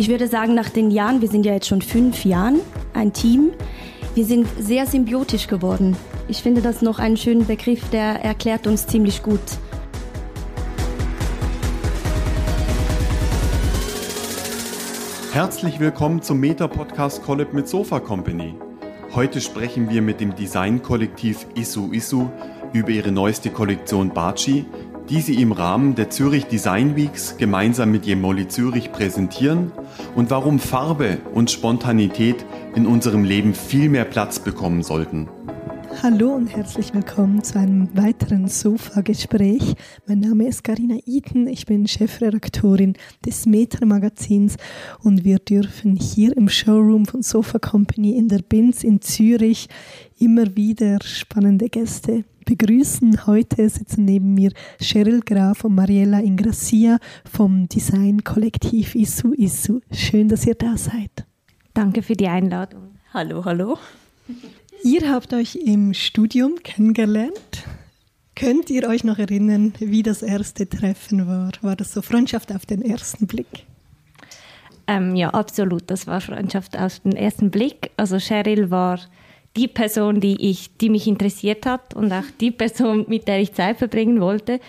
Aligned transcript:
Ich 0.00 0.08
würde 0.08 0.28
sagen, 0.28 0.54
nach 0.54 0.70
den 0.70 0.90
Jahren, 0.90 1.20
wir 1.20 1.28
sind 1.28 1.44
ja 1.44 1.52
jetzt 1.52 1.66
schon 1.66 1.82
fünf 1.82 2.24
Jahren 2.24 2.60
ein 2.94 3.12
Team, 3.12 3.50
wir 4.14 4.24
sind 4.24 4.46
sehr 4.58 4.86
symbiotisch 4.86 5.46
geworden. 5.46 5.94
Ich 6.26 6.42
finde 6.42 6.62
das 6.62 6.80
noch 6.80 6.98
einen 6.98 7.18
schönen 7.18 7.46
Begriff, 7.46 7.86
der 7.90 8.24
erklärt 8.24 8.66
uns 8.66 8.86
ziemlich 8.86 9.22
gut. 9.22 9.38
Herzlich 15.34 15.78
willkommen 15.80 16.22
zum 16.22 16.40
Meta-Podcast 16.40 17.22
Collab 17.22 17.52
mit 17.52 17.68
Sofa 17.68 18.00
Company. 18.00 18.54
Heute 19.14 19.42
sprechen 19.42 19.90
wir 19.90 20.00
mit 20.00 20.22
dem 20.22 20.34
Designkollektiv 20.34 21.46
Isu 21.54 21.92
Isu 21.92 22.30
über 22.72 22.88
ihre 22.88 23.12
neueste 23.12 23.50
Kollektion 23.50 24.14
Baci, 24.14 24.64
die 25.10 25.20
sie 25.20 25.42
im 25.42 25.50
Rahmen 25.50 25.96
der 25.96 26.08
Zürich 26.08 26.46
Design 26.46 26.94
Weeks 26.94 27.36
gemeinsam 27.36 27.90
mit 27.90 28.06
Jemoli 28.06 28.46
Zürich 28.46 28.92
präsentieren 28.92 29.72
und 30.14 30.30
warum 30.30 30.60
Farbe 30.60 31.18
und 31.34 31.50
Spontanität 31.50 32.46
in 32.76 32.86
unserem 32.86 33.24
Leben 33.24 33.54
viel 33.54 33.88
mehr 33.88 34.04
Platz 34.04 34.38
bekommen 34.38 34.84
sollten. 34.84 35.28
Hallo 36.02 36.32
und 36.32 36.46
herzlich 36.46 36.94
willkommen 36.94 37.44
zu 37.44 37.58
einem 37.58 37.94
weiteren 37.94 38.48
Sofa-Gespräch. 38.48 39.74
Mein 40.06 40.20
Name 40.20 40.48
ist 40.48 40.64
Karina 40.64 40.96
Eaton, 41.04 41.46
ich 41.46 41.66
bin 41.66 41.86
Chefredaktorin 41.86 42.94
des 43.26 43.44
Meter 43.44 43.84
Magazins 43.84 44.56
und 45.02 45.24
wir 45.24 45.38
dürfen 45.40 45.96
hier 45.96 46.34
im 46.38 46.48
Showroom 46.48 47.04
von 47.04 47.20
Sofa 47.20 47.58
Company 47.58 48.16
in 48.16 48.28
der 48.28 48.38
Binz 48.38 48.82
in 48.82 49.02
Zürich 49.02 49.68
immer 50.18 50.56
wieder 50.56 51.00
spannende 51.02 51.68
Gäste 51.68 52.24
begrüßen. 52.46 53.26
Heute 53.26 53.68
sitzen 53.68 54.06
neben 54.06 54.32
mir 54.32 54.52
Cheryl 54.80 55.20
Graf 55.20 55.64
und 55.64 55.74
Mariella 55.74 56.20
Ingrassia 56.20 56.98
vom 57.30 57.68
Design-Kollektiv 57.68 58.94
Isu 58.94 59.34
Isu. 59.34 59.80
Schön, 59.92 60.28
dass 60.28 60.46
ihr 60.46 60.54
da 60.54 60.78
seid. 60.78 61.26
Danke 61.74 62.00
für 62.00 62.14
die 62.14 62.28
Einladung. 62.28 62.92
Hallo, 63.12 63.44
hallo. 63.44 63.76
Ihr 64.82 65.10
habt 65.12 65.34
euch 65.34 65.56
im 65.56 65.92
Studium 65.92 66.56
kennengelernt. 66.62 67.64
Könnt 68.34 68.70
ihr 68.70 68.88
euch 68.88 69.04
noch 69.04 69.18
erinnern, 69.18 69.74
wie 69.78 70.02
das 70.02 70.22
erste 70.22 70.66
Treffen 70.66 71.26
war? 71.26 71.52
War 71.60 71.76
das 71.76 71.92
so 71.92 72.00
Freundschaft 72.00 72.50
auf 72.50 72.64
den 72.64 72.80
ersten 72.80 73.26
Blick? 73.26 73.66
Ähm, 74.86 75.14
ja, 75.16 75.30
absolut. 75.30 75.90
Das 75.90 76.06
war 76.06 76.22
Freundschaft 76.22 76.78
auf 76.78 77.00
den 77.00 77.12
ersten 77.12 77.50
Blick. 77.50 77.90
Also 77.98 78.18
Cheryl 78.18 78.70
war 78.70 79.00
die 79.56 79.68
Person, 79.68 80.20
die, 80.20 80.50
ich, 80.50 80.76
die 80.78 80.88
mich 80.88 81.06
interessiert 81.06 81.66
hat 81.66 81.94
und 81.94 82.10
auch 82.12 82.24
die 82.40 82.50
Person, 82.50 83.04
mit 83.06 83.28
der 83.28 83.40
ich 83.40 83.52
Zeit 83.52 83.76
verbringen 83.76 84.20
wollte. 84.20 84.60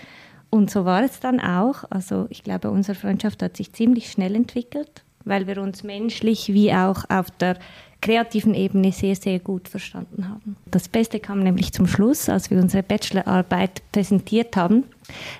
Und 0.49 0.69
so 0.69 0.83
war 0.83 1.03
es 1.03 1.21
dann 1.21 1.39
auch. 1.39 1.85
Also 1.89 2.27
ich 2.29 2.43
glaube, 2.43 2.69
unsere 2.69 2.95
Freundschaft 2.95 3.41
hat 3.41 3.55
sich 3.55 3.71
ziemlich 3.71 4.11
schnell 4.11 4.35
entwickelt, 4.35 5.03
weil 5.23 5.47
wir 5.47 5.61
uns 5.61 5.83
menschlich 5.83 6.49
wie 6.51 6.73
auch 6.73 7.05
auf 7.09 7.31
der 7.31 7.57
kreativen 8.01 8.53
Ebene 8.53 8.91
sehr, 8.91 9.15
sehr 9.15 9.39
gut 9.39 9.67
verstanden 9.69 10.27
haben. 10.27 10.57
Das 10.65 10.89
Beste 10.89 11.19
kam 11.19 11.39
nämlich 11.39 11.71
zum 11.71 11.87
Schluss, 11.87 12.29
als 12.29 12.49
wir 12.49 12.59
unsere 12.59 12.83
Bachelorarbeit 12.83 13.81
präsentiert 13.91 14.57
haben. 14.57 14.85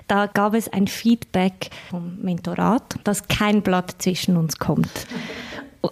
Da 0.06 0.26
gab 0.26 0.54
es 0.54 0.72
ein 0.72 0.86
Feedback 0.86 1.70
vom 1.90 2.18
Mentorat, 2.22 2.96
dass 3.04 3.26
kein 3.28 3.62
Blatt 3.62 3.96
zwischen 3.98 4.36
uns 4.36 4.58
kommt. 4.58 5.06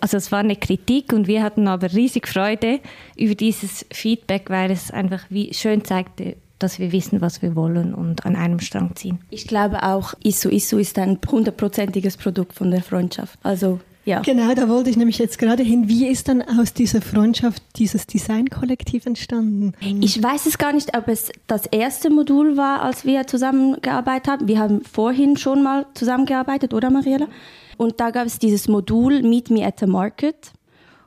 Also 0.01 0.17
es 0.17 0.31
war 0.31 0.39
eine 0.39 0.55
Kritik 0.55 1.13
und 1.13 1.27
wir 1.27 1.43
hatten 1.43 1.67
aber 1.67 1.93
riesig 1.93 2.29
Freude 2.29 2.79
über 3.17 3.35
dieses 3.35 3.85
Feedback, 3.91 4.49
weil 4.49 4.71
es 4.71 4.93
einfach 4.93 5.25
wie 5.31 5.53
schön 5.53 5.85
zeigte, 5.85 6.37
dass 6.61 6.79
wir 6.79 6.93
wissen, 6.93 7.21
was 7.21 7.43
wir 7.43 7.57
wollen 7.57 7.95
und 7.95 8.25
an 8.25 8.37
einem 8.37 8.61
Strang 8.61 8.95
ziehen. 8.95 9.19
Ich 9.31 9.49
glaube 9.49 9.83
auch, 9.83 10.15
Isu 10.23 10.51
Isu 10.51 10.79
ist 10.79 10.99
ein 10.99 11.19
hundertprozentiges 11.29 12.17
Produkt 12.17 12.53
von 12.53 12.71
der 12.71 12.83
Freundschaft. 12.83 13.39
Also 13.43 13.81
ja. 14.11 14.21
Genau, 14.23 14.53
da 14.55 14.69
wollte 14.69 14.91
ich 14.91 14.97
nämlich 14.97 15.19
jetzt 15.19 15.39
gerade 15.39 15.63
hin. 15.63 15.89
Wie 15.89 16.09
ist 16.09 16.29
dann 16.29 16.43
aus 16.43 16.75
dieser 16.75 17.01
Freundschaft 17.01 17.63
dieses 17.77 18.07
Designkollektiv 18.07 19.07
entstanden? 19.07 19.73
Ich 20.01 20.21
weiß 20.21 20.47
es 20.47 20.59
gar 20.59 20.73
nicht, 20.73 20.97
ob 20.97 21.07
es 21.09 21.31
das 21.47 21.67
erste 21.67 22.11
Modul 22.11 22.57
war, 22.57 22.83
als 22.83 23.05
wir 23.05 23.27
zusammengearbeitet 23.27 24.29
haben. 24.29 24.49
Wir 24.49 24.59
haben 24.59 24.83
vorhin 24.83 25.37
schon 25.37 25.63
mal 25.63 25.87
zusammengearbeitet, 25.95 26.75
oder 26.75 26.91
Mariella? 26.91 27.29
Und 27.77 28.01
da 28.01 28.11
gab 28.11 28.27
es 28.27 28.39
dieses 28.39 28.67
Modul 28.67 29.23
Meet 29.23 29.51
Me 29.51 29.65
at 29.65 29.79
the 29.79 29.87
Market. 29.87 30.53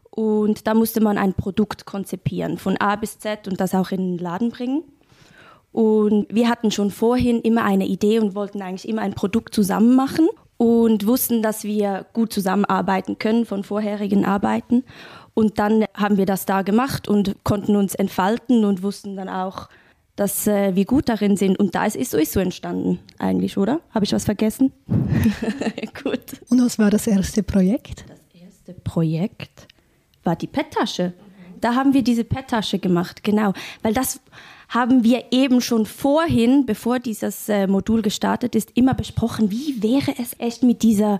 Und 0.09 0.65
da 0.65 0.73
musste 0.73 1.01
man 1.01 1.17
ein 1.17 1.33
Produkt 1.33 1.85
konzipieren, 1.85 2.57
von 2.57 2.77
A 2.77 2.95
bis 2.95 3.19
Z 3.19 3.47
und 3.47 3.59
das 3.59 3.75
auch 3.75 3.91
in 3.91 4.15
den 4.15 4.17
Laden 4.17 4.49
bringen. 4.49 4.83
Und 5.71 6.27
wir 6.29 6.47
hatten 6.47 6.71
schon 6.71 6.91
vorhin 6.91 7.41
immer 7.41 7.65
eine 7.65 7.87
Idee 7.87 8.19
und 8.19 8.35
wollten 8.35 8.61
eigentlich 8.61 8.87
immer 8.87 9.01
ein 9.01 9.15
Produkt 9.15 9.55
zusammen 9.55 9.95
machen 9.95 10.29
und 10.57 11.07
wussten, 11.07 11.41
dass 11.41 11.63
wir 11.63 12.05
gut 12.13 12.31
zusammenarbeiten 12.31 13.17
können 13.17 13.45
von 13.45 13.63
vorherigen 13.63 14.25
Arbeiten. 14.25 14.83
Und 15.33 15.59
dann 15.59 15.85
haben 15.95 16.17
wir 16.17 16.25
das 16.25 16.45
da 16.45 16.61
gemacht 16.61 17.07
und 17.07 17.43
konnten 17.43 17.75
uns 17.75 17.95
entfalten 17.95 18.65
und 18.65 18.83
wussten 18.83 19.15
dann 19.15 19.29
auch, 19.29 19.67
dass 20.15 20.45
äh, 20.45 20.75
wir 20.75 20.85
gut 20.85 21.09
darin 21.09 21.37
sind. 21.37 21.57
Und 21.57 21.73
da 21.75 21.85
ist 21.85 22.11
so 22.11 22.39
entstanden, 22.39 22.99
eigentlich, 23.17 23.57
oder? 23.57 23.81
Habe 23.91 24.05
ich 24.05 24.13
was 24.13 24.25
vergessen? 24.25 24.71
gut. 26.03 26.39
Und 26.49 26.61
was 26.63 26.77
war 26.77 26.91
das 26.91 27.07
erste 27.07 27.41
Projekt? 27.41 28.05
Das 28.07 28.41
erste 28.41 28.73
Projekt 28.73 29.67
war 30.23 30.35
die 30.35 30.47
PET-Tasche. 30.47 31.13
Da 31.61 31.75
haben 31.75 31.93
wir 31.93 32.03
diese 32.03 32.23
PET-Tasche 32.23 32.77
gemacht, 32.77 33.23
genau. 33.23 33.53
Weil 33.81 33.93
das 33.93 34.21
haben 34.73 35.03
wir 35.03 35.25
eben 35.31 35.61
schon 35.61 35.85
vorhin, 35.85 36.65
bevor 36.65 36.99
dieses 36.99 37.47
äh, 37.47 37.67
Modul 37.67 38.01
gestartet 38.01 38.55
ist, 38.55 38.71
immer 38.73 38.95
besprochen, 38.95 39.51
wie 39.51 39.83
wäre 39.83 40.13
es 40.19 40.35
echt 40.39 40.63
mit 40.63 40.81
dieser 40.81 41.19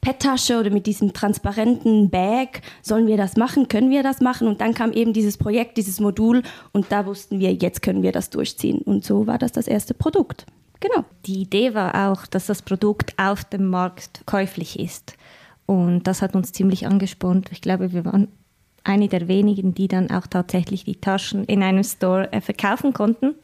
PET-Tasche 0.00 0.58
oder 0.58 0.70
mit 0.70 0.86
diesem 0.86 1.12
transparenten 1.12 2.08
Bag, 2.10 2.62
sollen 2.82 3.06
wir 3.06 3.18
das 3.18 3.36
machen, 3.36 3.68
können 3.68 3.90
wir 3.90 4.02
das 4.02 4.20
machen? 4.20 4.48
Und 4.48 4.60
dann 4.60 4.74
kam 4.74 4.92
eben 4.92 5.12
dieses 5.12 5.36
Projekt, 5.36 5.76
dieses 5.76 6.00
Modul 6.00 6.42
und 6.72 6.86
da 6.90 7.04
wussten 7.04 7.40
wir, 7.40 7.52
jetzt 7.52 7.82
können 7.82 8.02
wir 8.02 8.12
das 8.12 8.30
durchziehen. 8.30 8.78
Und 8.78 9.04
so 9.04 9.26
war 9.26 9.38
das 9.38 9.52
das 9.52 9.66
erste 9.66 9.92
Produkt. 9.92 10.46
Genau. 10.80 11.04
Die 11.26 11.42
Idee 11.42 11.74
war 11.74 12.10
auch, 12.10 12.26
dass 12.26 12.46
das 12.46 12.62
Produkt 12.62 13.14
auf 13.18 13.44
dem 13.44 13.66
Markt 13.66 14.22
käuflich 14.26 14.78
ist. 14.78 15.16
Und 15.66 16.04
das 16.04 16.20
hat 16.20 16.34
uns 16.34 16.52
ziemlich 16.52 16.86
angespornt. 16.86 17.48
Ich 17.52 17.60
glaube, 17.60 17.92
wir 17.92 18.04
waren 18.04 18.28
eine 18.84 19.08
der 19.08 19.28
wenigen, 19.28 19.74
die 19.74 19.88
dann 19.88 20.10
auch 20.10 20.26
tatsächlich 20.26 20.84
die 20.84 21.00
Taschen 21.00 21.44
in 21.44 21.62
einem 21.62 21.82
Store 21.82 22.32
äh, 22.32 22.40
verkaufen 22.40 22.92
konnten. 22.92 23.34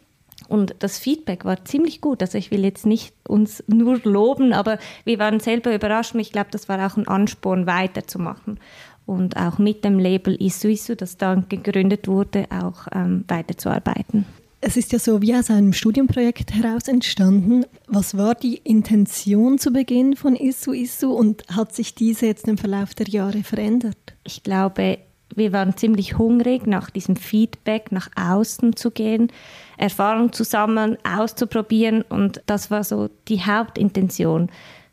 Und 0.48 0.74
das 0.78 0.98
Feedback 0.98 1.44
war 1.44 1.64
ziemlich 1.64 2.00
gut. 2.00 2.22
Also 2.22 2.38
ich 2.38 2.50
will 2.50 2.64
jetzt 2.64 2.86
nicht 2.86 3.14
uns 3.26 3.62
nur 3.66 3.98
loben, 4.04 4.52
aber 4.52 4.78
wir 5.04 5.18
waren 5.18 5.40
selber 5.40 5.74
überrascht 5.74 6.14
und 6.14 6.20
ich 6.20 6.32
glaube, 6.32 6.48
das 6.50 6.68
war 6.68 6.84
auch 6.86 6.96
ein 6.96 7.08
Ansporn, 7.08 7.66
weiterzumachen. 7.66 8.58
Und 9.06 9.36
auch 9.36 9.58
mit 9.58 9.84
dem 9.84 9.98
Label 9.98 10.40
Isuisu, 10.40 10.94
das 10.94 11.16
dann 11.16 11.48
gegründet 11.48 12.06
wurde, 12.06 12.46
auch 12.50 12.86
ähm, 12.92 13.24
weiterzuarbeiten. 13.28 14.24
Es 14.62 14.76
ist 14.76 14.92
ja 14.92 14.98
so 14.98 15.22
wie 15.22 15.34
aus 15.34 15.50
einem 15.50 15.72
Studienprojekt 15.72 16.52
heraus 16.52 16.86
entstanden. 16.86 17.64
Was 17.86 18.16
war 18.16 18.34
die 18.34 18.56
Intention 18.56 19.58
zu 19.58 19.72
Beginn 19.72 20.16
von 20.16 20.36
Isu 20.36 20.72
Isu 20.72 21.12
und 21.12 21.44
hat 21.48 21.74
sich 21.74 21.94
diese 21.94 22.26
jetzt 22.26 22.46
im 22.46 22.58
Verlauf 22.58 22.94
der 22.94 23.08
Jahre 23.08 23.42
verändert? 23.42 23.96
Ich 24.22 24.42
glaube, 24.42 24.98
wir 25.34 25.52
waren 25.52 25.76
ziemlich 25.76 26.18
hungrig 26.18 26.66
nach 26.66 26.90
diesem 26.90 27.16
Feedback, 27.16 27.92
nach 27.92 28.08
außen 28.16 28.76
zu 28.76 28.90
gehen, 28.90 29.32
Erfahrung 29.76 30.32
zu 30.32 30.44
sammeln, 30.44 30.96
auszuprobieren 31.04 32.02
und 32.02 32.42
das 32.46 32.70
war 32.70 32.84
so 32.84 33.08
die 33.28 33.40
Hauptintention. 33.44 34.50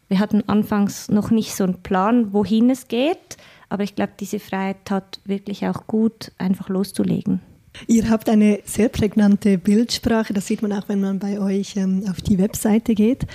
Wir 0.07 0.19
hatten 0.19 0.47
anfangs 0.47 1.09
noch 1.09 1.31
nicht 1.31 1.53
so 1.53 1.63
einen 1.65 1.81
Plan, 1.81 2.33
wohin 2.33 2.69
es 2.69 2.87
geht, 2.87 3.37
aber 3.69 3.83
ich 3.83 3.95
glaube, 3.95 4.13
diese 4.19 4.39
Freiheit 4.39 4.89
hat 4.89 5.19
wirklich 5.25 5.67
auch 5.67 5.87
gut, 5.87 6.31
einfach 6.37 6.69
loszulegen. 6.69 7.41
Ihr 7.87 8.09
habt 8.09 8.29
eine 8.29 8.59
sehr 8.63 8.89
prägnante 8.89 9.57
Bildsprache, 9.57 10.33
das 10.33 10.47
sieht 10.47 10.61
man 10.61 10.73
auch, 10.73 10.87
wenn 10.87 11.01
man 11.01 11.19
bei 11.19 11.39
euch 11.39 11.75
ähm, 11.75 12.05
auf 12.09 12.21
die 12.21 12.39
Webseite 12.39 12.95
geht 12.95 13.27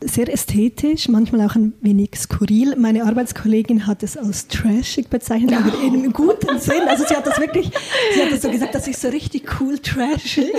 sehr 0.00 0.32
ästhetisch, 0.32 1.08
manchmal 1.08 1.46
auch 1.46 1.54
ein 1.54 1.72
wenig 1.80 2.10
skurril. 2.16 2.76
Meine 2.76 3.04
Arbeitskollegin 3.04 3.86
hat 3.86 4.02
es 4.02 4.16
als 4.16 4.48
trashig 4.48 5.08
bezeichnet, 5.08 5.54
aber 5.54 5.72
in 5.82 5.94
einem 5.94 6.12
guten 6.12 6.58
Sinn. 6.58 6.82
Also 6.88 7.04
sie 7.06 7.14
hat 7.16 7.26
das 7.26 7.38
wirklich, 7.38 7.70
sie 8.14 8.22
hat 8.22 8.32
das 8.32 8.42
so 8.42 8.50
gesagt, 8.50 8.74
das 8.74 8.88
ist 8.88 9.00
so 9.00 9.08
richtig 9.08 9.60
cool 9.60 9.78
trashig. 9.78 10.52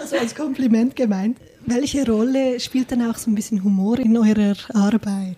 Also 0.00 0.16
als 0.16 0.34
Kompliment 0.34 0.96
gemeint. 0.96 1.38
Welche 1.66 2.10
Rolle 2.10 2.58
spielt 2.58 2.90
dann 2.90 3.08
auch 3.08 3.16
so 3.16 3.30
ein 3.30 3.34
bisschen 3.34 3.62
Humor 3.62 3.98
in 3.98 4.16
eurer 4.16 4.54
Arbeit? 4.72 5.36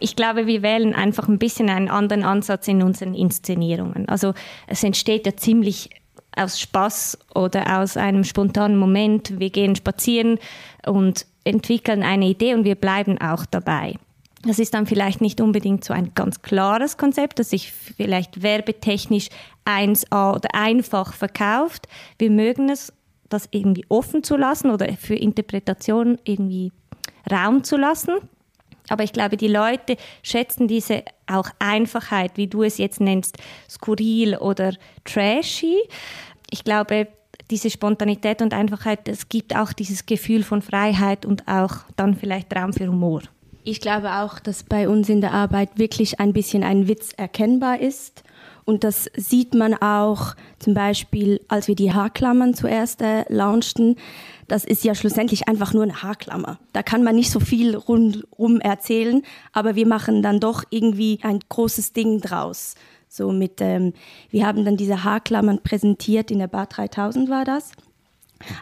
Ich 0.00 0.16
glaube, 0.16 0.46
wir 0.46 0.62
wählen 0.62 0.94
einfach 0.94 1.28
ein 1.28 1.38
bisschen 1.38 1.68
einen 1.68 1.88
anderen 1.88 2.22
Ansatz 2.24 2.68
in 2.68 2.82
unseren 2.82 3.14
Inszenierungen. 3.14 4.08
Also 4.08 4.34
es 4.66 4.82
entsteht 4.82 5.26
ja 5.26 5.36
ziemlich 5.36 5.90
aus 6.34 6.60
Spaß 6.60 7.18
oder 7.34 7.80
aus 7.80 7.96
einem 7.96 8.24
spontanen 8.24 8.76
Moment. 8.76 9.38
Wir 9.38 9.50
gehen 9.50 9.76
spazieren 9.76 10.38
und 10.86 11.26
entwickeln 11.48 12.02
eine 12.02 12.26
Idee 12.26 12.54
und 12.54 12.64
wir 12.64 12.74
bleiben 12.74 13.18
auch 13.20 13.46
dabei. 13.46 13.94
Das 14.42 14.58
ist 14.60 14.74
dann 14.74 14.86
vielleicht 14.86 15.20
nicht 15.20 15.40
unbedingt 15.40 15.84
so 15.84 15.92
ein 15.92 16.12
ganz 16.14 16.42
klares 16.42 16.96
Konzept, 16.96 17.40
das 17.40 17.50
sich 17.50 17.72
vielleicht 17.72 18.42
werbetechnisch 18.42 19.30
1a 19.64 20.36
oder 20.36 20.54
einfach 20.54 21.12
verkauft. 21.12 21.88
Wir 22.18 22.30
mögen 22.30 22.68
es, 22.70 22.92
das 23.28 23.48
irgendwie 23.50 23.84
offen 23.88 24.22
zu 24.22 24.36
lassen 24.36 24.70
oder 24.70 24.92
für 24.94 25.16
Interpretation 25.16 26.18
irgendwie 26.24 26.72
Raum 27.30 27.64
zu 27.64 27.76
lassen. 27.76 28.14
Aber 28.88 29.02
ich 29.02 29.12
glaube, 29.12 29.36
die 29.36 29.48
Leute 29.48 29.96
schätzen 30.22 30.68
diese 30.68 31.02
auch 31.26 31.50
Einfachheit, 31.58 32.32
wie 32.36 32.46
du 32.46 32.62
es 32.62 32.78
jetzt 32.78 33.00
nennst, 33.00 33.36
skurril 33.68 34.36
oder 34.36 34.72
trashy. 35.04 35.76
Ich 36.50 36.64
glaube, 36.64 37.08
diese 37.50 37.70
Spontanität 37.70 38.42
und 38.42 38.54
Einfachheit, 38.54 39.08
es 39.08 39.28
gibt 39.28 39.56
auch 39.56 39.72
dieses 39.72 40.06
Gefühl 40.06 40.42
von 40.42 40.62
Freiheit 40.62 41.24
und 41.24 41.46
auch 41.48 41.76
dann 41.96 42.14
vielleicht 42.14 42.54
Raum 42.54 42.72
für 42.72 42.88
Humor. 42.88 43.22
Ich 43.64 43.80
glaube 43.80 44.12
auch, 44.14 44.38
dass 44.38 44.62
bei 44.62 44.88
uns 44.88 45.08
in 45.08 45.20
der 45.20 45.32
Arbeit 45.32 45.78
wirklich 45.78 46.20
ein 46.20 46.32
bisschen 46.32 46.64
ein 46.64 46.88
Witz 46.88 47.12
erkennbar 47.16 47.80
ist. 47.80 48.22
Und 48.64 48.84
das 48.84 49.10
sieht 49.16 49.54
man 49.54 49.74
auch 49.74 50.34
zum 50.58 50.74
Beispiel, 50.74 51.40
als 51.48 51.68
wir 51.68 51.74
die 51.74 51.92
Haarklammern 51.92 52.54
zuerst 52.54 53.02
äh, 53.02 53.24
launchten. 53.28 53.96
Das 54.46 54.64
ist 54.64 54.84
ja 54.84 54.94
schlussendlich 54.94 55.48
einfach 55.48 55.74
nur 55.74 55.82
eine 55.82 56.02
Haarklammer. 56.02 56.58
Da 56.72 56.82
kann 56.82 57.02
man 57.02 57.16
nicht 57.16 57.30
so 57.30 57.40
viel 57.40 57.76
rundrum 57.76 58.60
erzählen, 58.60 59.22
aber 59.52 59.74
wir 59.74 59.86
machen 59.86 60.22
dann 60.22 60.40
doch 60.40 60.64
irgendwie 60.70 61.18
ein 61.22 61.40
großes 61.48 61.92
Ding 61.92 62.20
draus. 62.20 62.74
So 63.08 63.32
mit, 63.32 63.60
ähm, 63.60 63.94
wir 64.30 64.46
haben 64.46 64.64
dann 64.64 64.76
diese 64.76 65.04
Haarklammern 65.04 65.62
präsentiert, 65.62 66.30
in 66.30 66.38
der 66.38 66.46
Bar 66.46 66.66
3000 66.66 67.30
war 67.30 67.44
das, 67.44 67.72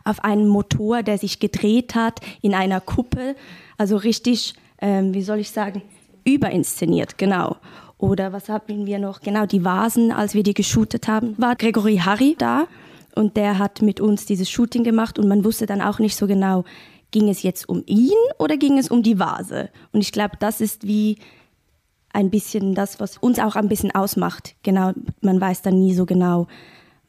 auf 0.04 0.24
einem 0.24 0.48
Motor, 0.48 1.02
der 1.02 1.18
sich 1.18 1.40
gedreht 1.40 1.94
hat, 1.94 2.20
in 2.42 2.54
einer 2.54 2.80
Kuppel, 2.80 3.36
also 3.76 3.96
richtig, 3.96 4.54
ähm, 4.80 5.14
wie 5.14 5.22
soll 5.22 5.38
ich 5.38 5.50
sagen, 5.50 5.82
überinszeniert, 6.24 7.18
genau. 7.18 7.56
Oder 7.98 8.32
was 8.32 8.48
haben 8.48 8.86
wir 8.86 8.98
noch? 8.98 9.20
Genau, 9.20 9.46
die 9.46 9.64
Vasen, 9.64 10.12
als 10.12 10.34
wir 10.34 10.42
die 10.42 10.54
geshootet 10.54 11.08
haben, 11.08 11.34
war 11.38 11.56
Gregory 11.56 11.96
Harry 11.96 12.36
da 12.38 12.66
und 13.14 13.36
der 13.36 13.58
hat 13.58 13.80
mit 13.80 14.00
uns 14.00 14.26
dieses 14.26 14.50
Shooting 14.50 14.84
gemacht 14.84 15.18
und 15.18 15.28
man 15.28 15.44
wusste 15.44 15.66
dann 15.66 15.80
auch 15.80 15.98
nicht 15.98 16.16
so 16.16 16.26
genau, 16.26 16.64
ging 17.10 17.28
es 17.28 17.42
jetzt 17.42 17.68
um 17.68 17.82
ihn 17.86 18.12
oder 18.38 18.56
ging 18.58 18.76
es 18.78 18.90
um 18.90 19.02
die 19.02 19.18
Vase? 19.18 19.70
Und 19.92 20.02
ich 20.02 20.12
glaube, 20.12 20.36
das 20.38 20.60
ist 20.60 20.86
wie 20.86 21.16
ein 22.16 22.30
bisschen 22.30 22.74
das, 22.74 22.98
was 22.98 23.18
uns 23.18 23.38
auch 23.38 23.54
ein 23.54 23.68
bisschen 23.68 23.94
ausmacht. 23.94 24.56
Genau, 24.62 24.92
man 25.20 25.40
weiß 25.40 25.62
dann 25.62 25.78
nie 25.78 25.94
so 25.94 26.06
genau, 26.06 26.48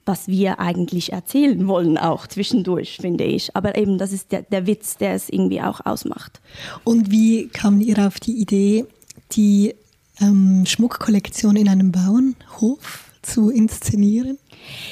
was 0.06 0.28
wir 0.28 0.60
eigentlich 0.60 1.14
erzählen 1.14 1.68
wollen, 1.68 1.98
auch 1.98 2.28
zwischendurch, 2.28 2.98
finde 3.00 3.24
ich. 3.24 3.56
Aber 3.56 3.78
eben, 3.78 3.98
das 3.98 4.12
ist 4.12 4.32
der, 4.32 4.44
der 4.44 4.68
Witz, 4.68 4.98
der 4.98 5.14
es 5.14 5.30
irgendwie 5.30 5.62
auch 5.62 5.86
ausmacht. 5.86 6.42
Und 6.84 7.10
wie 7.10 7.48
kam 7.48 7.82
ihr 7.82 8.06
auf 8.06 8.20
die 8.20 8.40
Idee, 8.40 8.86
die 9.32 9.76
ähm, 10.22 10.66
Schmuckkollektion 10.66 11.56
in 11.56 11.70
einem 11.70 11.92
Bauernhof 11.92 13.12
zu 13.22 13.50
inszenieren? 13.50 14.38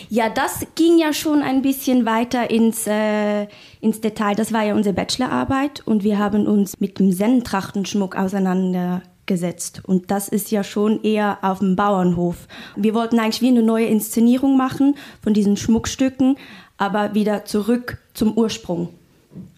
Ja, 0.09 0.29
das 0.29 0.65
ging 0.75 0.97
ja 0.97 1.11
schon 1.11 1.41
ein 1.41 1.61
bisschen 1.61 2.05
weiter 2.05 2.49
ins, 2.49 2.87
äh, 2.87 3.47
ins 3.81 3.99
Detail. 3.99 4.35
Das 4.35 4.53
war 4.53 4.63
ja 4.63 4.75
unsere 4.75 4.95
Bachelorarbeit 4.95 5.85
und 5.85 6.03
wir 6.03 6.19
haben 6.19 6.47
uns 6.47 6.79
mit 6.79 6.99
dem 6.99 7.11
Sennentrachtenschmuck 7.11 8.15
auseinandergesetzt 8.15 9.14
gesetzt. 9.25 9.81
Und 9.83 10.11
das 10.11 10.27
ist 10.27 10.51
ja 10.51 10.63
schon 10.63 11.01
eher 11.03 11.39
auf 11.41 11.59
dem 11.59 11.75
Bauernhof. 11.75 12.47
Wir 12.75 12.93
wollten 12.93 13.19
eigentlich 13.19 13.41
wie 13.41 13.49
eine 13.49 13.63
neue 13.63 13.87
Inszenierung 13.87 14.57
machen 14.57 14.95
von 15.21 15.33
diesen 15.33 15.57
Schmuckstücken, 15.57 16.37
aber 16.77 17.13
wieder 17.13 17.45
zurück 17.45 17.99
zum 18.13 18.37
Ursprung 18.37 18.89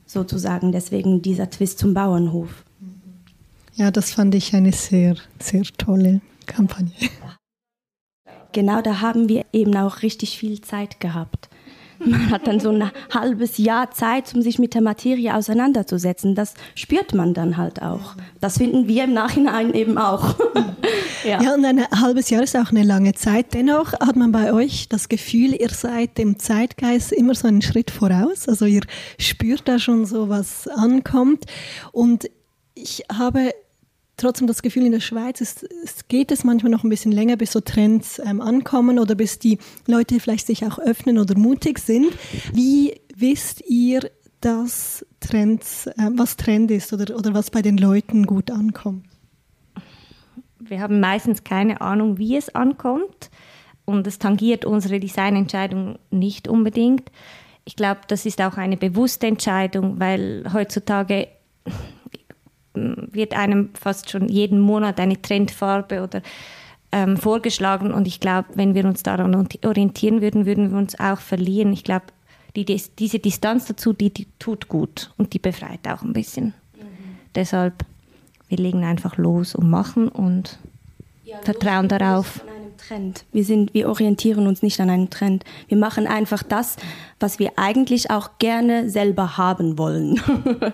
sozusagen. 0.05 0.71
Deswegen 0.71 1.21
dieser 1.21 1.49
Twist 1.49 1.79
zum 1.79 1.93
Bauernhof. 1.93 2.63
Ja, 3.75 3.91
das 3.91 4.11
fand 4.11 4.33
ich 4.33 4.55
eine 4.55 4.71
sehr, 4.71 5.15
sehr 5.39 5.63
tolle 5.77 6.21
Kampagne. 6.45 6.91
Genau, 8.53 8.81
da 8.81 9.01
haben 9.01 9.29
wir 9.29 9.45
eben 9.53 9.75
auch 9.75 10.01
richtig 10.01 10.39
viel 10.39 10.61
Zeit 10.61 10.99
gehabt. 10.99 11.49
Man 11.99 12.29
hat 12.29 12.47
dann 12.47 12.59
so 12.59 12.69
ein 12.69 12.91
halbes 13.13 13.57
Jahr 13.57 13.91
Zeit, 13.91 14.33
um 14.33 14.41
sich 14.41 14.59
mit 14.59 14.73
der 14.73 14.81
Materie 14.81 15.35
auseinanderzusetzen. 15.35 16.35
Das 16.35 16.53
spürt 16.75 17.13
man 17.13 17.33
dann 17.33 17.57
halt 17.57 17.81
auch. 17.81 18.15
Das 18.39 18.57
finden 18.57 18.88
wir 18.88 19.05
im 19.05 19.13
Nachhinein 19.13 19.73
eben 19.73 19.97
auch. 19.97 20.35
ja. 21.25 21.41
ja, 21.41 21.53
und 21.53 21.65
ein 21.65 21.88
halbes 21.89 22.29
Jahr 22.29 22.44
ist 22.44 22.55
auch 22.55 22.71
eine 22.71 22.83
lange 22.83 23.13
Zeit. 23.13 23.53
Dennoch 23.53 23.94
hat 23.94 24.15
man 24.15 24.31
bei 24.31 24.53
euch 24.53 24.89
das 24.89 25.09
Gefühl, 25.09 25.53
ihr 25.59 25.69
seid 25.69 26.17
dem 26.17 26.39
Zeitgeist 26.39 27.11
immer 27.11 27.35
so 27.35 27.47
einen 27.47 27.61
Schritt 27.61 27.91
voraus. 27.91 28.47
Also 28.47 28.65
ihr 28.65 28.81
spürt 29.19 29.67
da 29.67 29.79
schon 29.79 30.05
so, 30.05 30.29
was 30.29 30.67
ankommt. 30.67 31.45
Und 31.91 32.29
ich 32.73 33.03
habe 33.11 33.53
trotzdem 34.17 34.47
das 34.47 34.61
Gefühl, 34.61 34.85
in 34.85 34.91
der 34.91 34.99
Schweiz 34.99 35.41
ist, 35.41 35.63
es 35.83 36.07
geht 36.07 36.31
es 36.31 36.43
manchmal 36.43 36.71
noch 36.71 36.83
ein 36.83 36.89
bisschen 36.89 37.11
länger, 37.11 37.37
bis 37.37 37.51
so 37.51 37.61
Trends 37.61 38.19
ähm, 38.19 38.41
ankommen 38.41 38.99
oder 38.99 39.15
bis 39.15 39.39
die 39.39 39.59
Leute 39.85 40.19
vielleicht 40.19 40.47
sich 40.47 40.65
auch 40.65 40.79
öffnen 40.79 41.17
oder 41.19 41.37
mutig 41.37 41.79
sind. 41.79 42.07
Wie 42.51 42.99
wisst 43.15 43.63
ihr, 43.67 44.01
dass 44.41 45.05
Trends, 45.19 45.87
äh, 45.87 46.09
was 46.13 46.35
Trend 46.35 46.71
ist 46.71 46.91
oder, 46.93 47.15
oder 47.15 47.33
was 47.33 47.51
bei 47.51 47.61
den 47.61 47.77
Leuten 47.77 48.25
gut 48.25 48.51
ankommt? 48.51 49.05
Wir 50.59 50.81
haben 50.81 50.99
meistens 50.99 51.43
keine 51.43 51.81
Ahnung, 51.81 52.17
wie 52.17 52.35
es 52.35 52.53
ankommt 52.53 53.29
und 53.85 54.05
es 54.05 54.19
tangiert 54.19 54.65
unsere 54.65 54.99
Designentscheidung 54.99 55.97
nicht 56.11 56.47
unbedingt. 56.47 57.11
Ich 57.63 57.75
glaube, 57.75 58.01
das 58.07 58.25
ist 58.25 58.41
auch 58.41 58.57
eine 58.57 58.77
bewusste 58.77 59.27
Entscheidung, 59.27 59.99
weil 59.99 60.45
heutzutage 60.51 61.27
wird 63.17 63.35
einem 63.35 63.71
fast 63.73 64.09
schon 64.09 64.29
jeden 64.29 64.59
Monat 64.59 64.99
eine 65.01 65.21
Trendfarbe 65.21 66.01
oder 66.01 66.21
ähm, 66.93 67.17
vorgeschlagen 67.17 67.91
und 67.91 68.07
ich 68.07 68.21
glaube, 68.21 68.47
wenn 68.53 68.73
wir 68.73 68.85
uns 68.85 69.03
daran 69.03 69.35
orientieren 69.65 70.21
würden, 70.21 70.45
würden 70.45 70.71
wir 70.71 70.77
uns 70.77 70.97
auch 70.97 71.19
verlieren. 71.19 71.73
Ich 71.73 71.83
glaube, 71.83 72.05
die, 72.55 72.65
diese 72.65 73.19
Distanz 73.19 73.65
dazu, 73.65 73.91
die, 73.91 74.09
die, 74.09 74.27
tut 74.39 74.69
gut 74.69 75.11
und 75.17 75.33
die 75.33 75.39
befreit 75.39 75.85
auch 75.87 76.01
ein 76.01 76.13
bisschen. 76.13 76.53
Mhm. 76.75 76.83
Deshalb, 77.35 77.73
wir 78.47 78.57
legen 78.57 78.85
einfach 78.85 79.17
los 79.17 79.53
und 79.53 79.69
machen 79.69 80.07
und 80.07 80.57
ja, 81.25 81.37
vertrauen 81.43 81.89
darauf. 81.89 82.41
Trend. 82.77 83.25
Wir, 83.31 83.43
sind, 83.43 83.73
wir 83.73 83.89
orientieren 83.89 84.47
uns 84.47 84.61
nicht 84.61 84.79
an 84.79 84.89
einem 84.89 85.09
Trend. 85.09 85.43
Wir 85.67 85.77
machen 85.77 86.07
einfach 86.07 86.43
das, 86.43 86.77
was 87.19 87.39
wir 87.39 87.53
eigentlich 87.55 88.11
auch 88.11 88.37
gerne 88.39 88.89
selber 88.89 89.37
haben 89.37 89.77
wollen. 89.77 90.21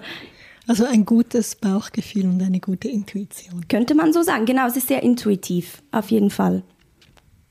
Also 0.67 0.85
ein 0.85 1.05
gutes 1.05 1.55
Bauchgefühl 1.55 2.25
und 2.25 2.41
eine 2.41 2.59
gute 2.59 2.87
Intuition. 2.87 3.67
Könnte 3.67 3.95
man 3.95 4.13
so 4.13 4.21
sagen. 4.21 4.45
Genau, 4.45 4.65
es 4.65 4.77
ist 4.77 4.87
sehr 4.87 5.03
intuitiv, 5.03 5.83
auf 5.91 6.09
jeden 6.09 6.29
Fall. 6.29 6.63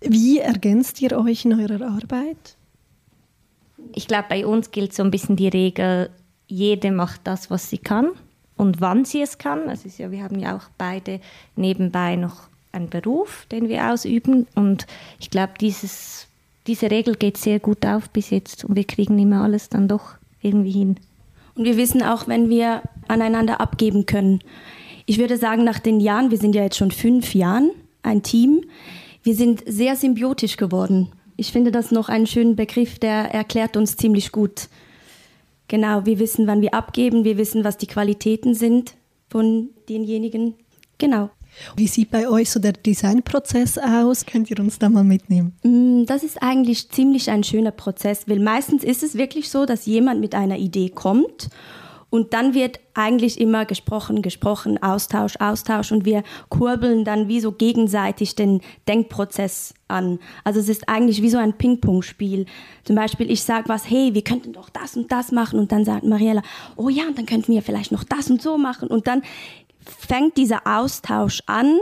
Wie 0.00 0.38
ergänzt 0.38 1.00
ihr 1.02 1.16
euch 1.18 1.44
in 1.44 1.60
eurer 1.60 1.86
Arbeit? 1.86 2.56
Ich 3.94 4.08
glaube, 4.08 4.26
bei 4.30 4.46
uns 4.46 4.70
gilt 4.70 4.94
so 4.94 5.02
ein 5.02 5.10
bisschen 5.10 5.36
die 5.36 5.48
Regel, 5.48 6.10
jede 6.48 6.90
macht 6.90 7.20
das, 7.24 7.50
was 7.50 7.68
sie 7.68 7.78
kann 7.78 8.10
und 8.56 8.80
wann 8.80 9.04
sie 9.04 9.20
es 9.20 9.38
kann. 9.38 9.68
Also 9.68 9.88
ja, 9.98 10.10
wir 10.10 10.22
haben 10.22 10.38
ja 10.38 10.56
auch 10.56 10.70
beide 10.78 11.20
nebenbei 11.54 12.16
noch 12.16 12.48
einen 12.72 12.88
Beruf, 12.88 13.46
den 13.50 13.68
wir 13.68 13.92
ausüben. 13.92 14.46
Und 14.54 14.86
ich 15.20 15.28
glaube, 15.28 15.52
diese 15.58 16.90
Regel 16.90 17.16
geht 17.16 17.36
sehr 17.36 17.60
gut 17.60 17.84
auf 17.84 18.08
bis 18.10 18.30
jetzt 18.30 18.64
und 18.64 18.74
wir 18.74 18.84
kriegen 18.84 19.18
immer 19.18 19.42
alles 19.42 19.68
dann 19.68 19.88
doch 19.88 20.14
irgendwie 20.40 20.72
hin. 20.72 20.96
Und 21.54 21.64
wir 21.64 21.76
wissen 21.76 22.02
auch, 22.02 22.28
wenn 22.28 22.48
wir 22.48 22.82
aneinander 23.08 23.60
abgeben 23.60 24.06
können. 24.06 24.40
Ich 25.06 25.18
würde 25.18 25.36
sagen, 25.36 25.64
nach 25.64 25.78
den 25.78 26.00
Jahren, 26.00 26.30
wir 26.30 26.38
sind 26.38 26.54
ja 26.54 26.62
jetzt 26.62 26.76
schon 26.76 26.90
fünf 26.90 27.34
Jahren 27.34 27.70
ein 28.02 28.22
Team, 28.22 28.64
wir 29.22 29.34
sind 29.34 29.62
sehr 29.66 29.96
symbiotisch 29.96 30.56
geworden. 30.56 31.08
Ich 31.36 31.52
finde 31.52 31.70
das 31.70 31.90
noch 31.90 32.08
einen 32.08 32.26
schönen 32.26 32.56
Begriff, 32.56 32.98
der 32.98 33.32
erklärt 33.32 33.76
uns 33.76 33.96
ziemlich 33.96 34.32
gut. 34.32 34.68
Genau, 35.68 36.04
wir 36.04 36.18
wissen, 36.18 36.46
wann 36.46 36.60
wir 36.60 36.74
abgeben, 36.74 37.24
wir 37.24 37.38
wissen, 37.38 37.64
was 37.64 37.78
die 37.78 37.86
Qualitäten 37.86 38.54
sind 38.54 38.94
von 39.28 39.70
denjenigen. 39.88 40.54
Genau. 40.98 41.30
Wie 41.76 41.86
sieht 41.86 42.10
bei 42.10 42.28
euch 42.28 42.50
so 42.50 42.60
der 42.60 42.72
Designprozess 42.72 43.78
aus? 43.78 44.26
Könnt 44.26 44.50
ihr 44.50 44.58
uns 44.58 44.78
da 44.78 44.88
mal 44.88 45.04
mitnehmen? 45.04 45.52
Mm, 45.62 46.04
das 46.06 46.22
ist 46.22 46.42
eigentlich 46.42 46.90
ziemlich 46.90 47.30
ein 47.30 47.44
schöner 47.44 47.70
Prozess, 47.70 48.26
weil 48.26 48.40
meistens 48.40 48.84
ist 48.84 49.02
es 49.02 49.16
wirklich 49.16 49.50
so, 49.50 49.66
dass 49.66 49.86
jemand 49.86 50.20
mit 50.20 50.34
einer 50.34 50.58
Idee 50.58 50.88
kommt 50.88 51.48
und 52.12 52.34
dann 52.34 52.52
wird 52.52 52.78
eigentlich 52.92 53.40
immer 53.40 53.64
gesprochen, 53.64 54.20
gesprochen, 54.20 54.80
Austausch, 54.82 55.36
Austausch 55.38 55.92
und 55.92 56.04
wir 56.04 56.24
kurbeln 56.50 57.06
dann 57.06 57.26
wie 57.26 57.40
so 57.40 57.52
gegenseitig 57.52 58.34
den 58.34 58.60
Denkprozess 58.86 59.72
an. 59.88 60.18
Also 60.44 60.60
es 60.60 60.68
ist 60.68 60.90
eigentlich 60.90 61.22
wie 61.22 61.30
so 61.30 61.38
ein 61.38 61.54
Ping-Pong-Spiel. 61.54 62.44
Zum 62.84 62.96
Beispiel, 62.96 63.30
ich 63.30 63.42
sage 63.42 63.70
was, 63.70 63.88
hey, 63.88 64.12
wir 64.12 64.22
könnten 64.22 64.52
doch 64.52 64.68
das 64.68 64.94
und 64.94 65.10
das 65.10 65.32
machen 65.32 65.58
und 65.58 65.72
dann 65.72 65.86
sagt 65.86 66.04
Mariella, 66.04 66.42
oh 66.76 66.90
ja, 66.90 67.04
und 67.06 67.16
dann 67.16 67.24
könnten 67.24 67.50
wir 67.50 67.62
vielleicht 67.62 67.92
noch 67.92 68.04
das 68.04 68.30
und 68.30 68.42
so 68.42 68.58
machen 68.58 68.88
und 68.88 69.06
dann 69.06 69.22
fängt 69.80 70.36
dieser 70.36 70.66
Austausch 70.66 71.42
an. 71.46 71.78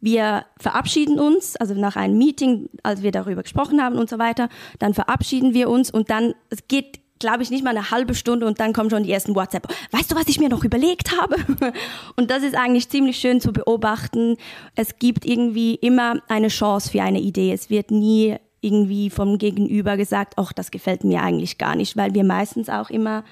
Wir 0.00 0.46
verabschieden 0.60 1.18
uns, 1.18 1.56
also 1.56 1.74
nach 1.74 1.96
einem 1.96 2.16
Meeting, 2.16 2.68
als 2.84 3.02
wir 3.02 3.10
darüber 3.10 3.42
gesprochen 3.42 3.82
haben 3.82 3.98
und 3.98 4.08
so 4.08 4.20
weiter, 4.20 4.48
dann 4.78 4.94
verabschieden 4.94 5.54
wir 5.54 5.68
uns 5.68 5.90
und 5.90 6.08
dann, 6.08 6.34
es 6.50 6.68
geht 6.68 7.00
glaube 7.18 7.42
ich, 7.42 7.50
nicht 7.50 7.64
mal 7.64 7.70
eine 7.70 7.90
halbe 7.90 8.14
Stunde 8.14 8.46
und 8.46 8.60
dann 8.60 8.72
kommen 8.72 8.90
schon 8.90 9.02
die 9.02 9.12
ersten 9.12 9.34
WhatsApp. 9.34 9.68
Weißt 9.90 10.10
du, 10.10 10.16
was 10.16 10.28
ich 10.28 10.38
mir 10.38 10.48
noch 10.48 10.64
überlegt 10.64 11.18
habe? 11.20 11.36
Und 12.16 12.30
das 12.30 12.42
ist 12.42 12.54
eigentlich 12.54 12.88
ziemlich 12.88 13.16
schön 13.18 13.40
zu 13.40 13.52
beobachten. 13.52 14.36
Es 14.74 14.98
gibt 14.98 15.24
irgendwie 15.24 15.74
immer 15.74 16.20
eine 16.28 16.48
Chance 16.48 16.90
für 16.90 17.02
eine 17.02 17.20
Idee. 17.20 17.52
Es 17.52 17.70
wird 17.70 17.90
nie 17.90 18.36
irgendwie 18.60 19.10
vom 19.10 19.38
Gegenüber 19.38 19.96
gesagt, 19.96 20.34
ach, 20.36 20.52
das 20.52 20.70
gefällt 20.70 21.04
mir 21.04 21.22
eigentlich 21.22 21.58
gar 21.58 21.76
nicht, 21.76 21.96
weil 21.96 22.14
wir 22.14 22.24
meistens 22.24 22.68
auch 22.68 22.90
immer 22.90 23.24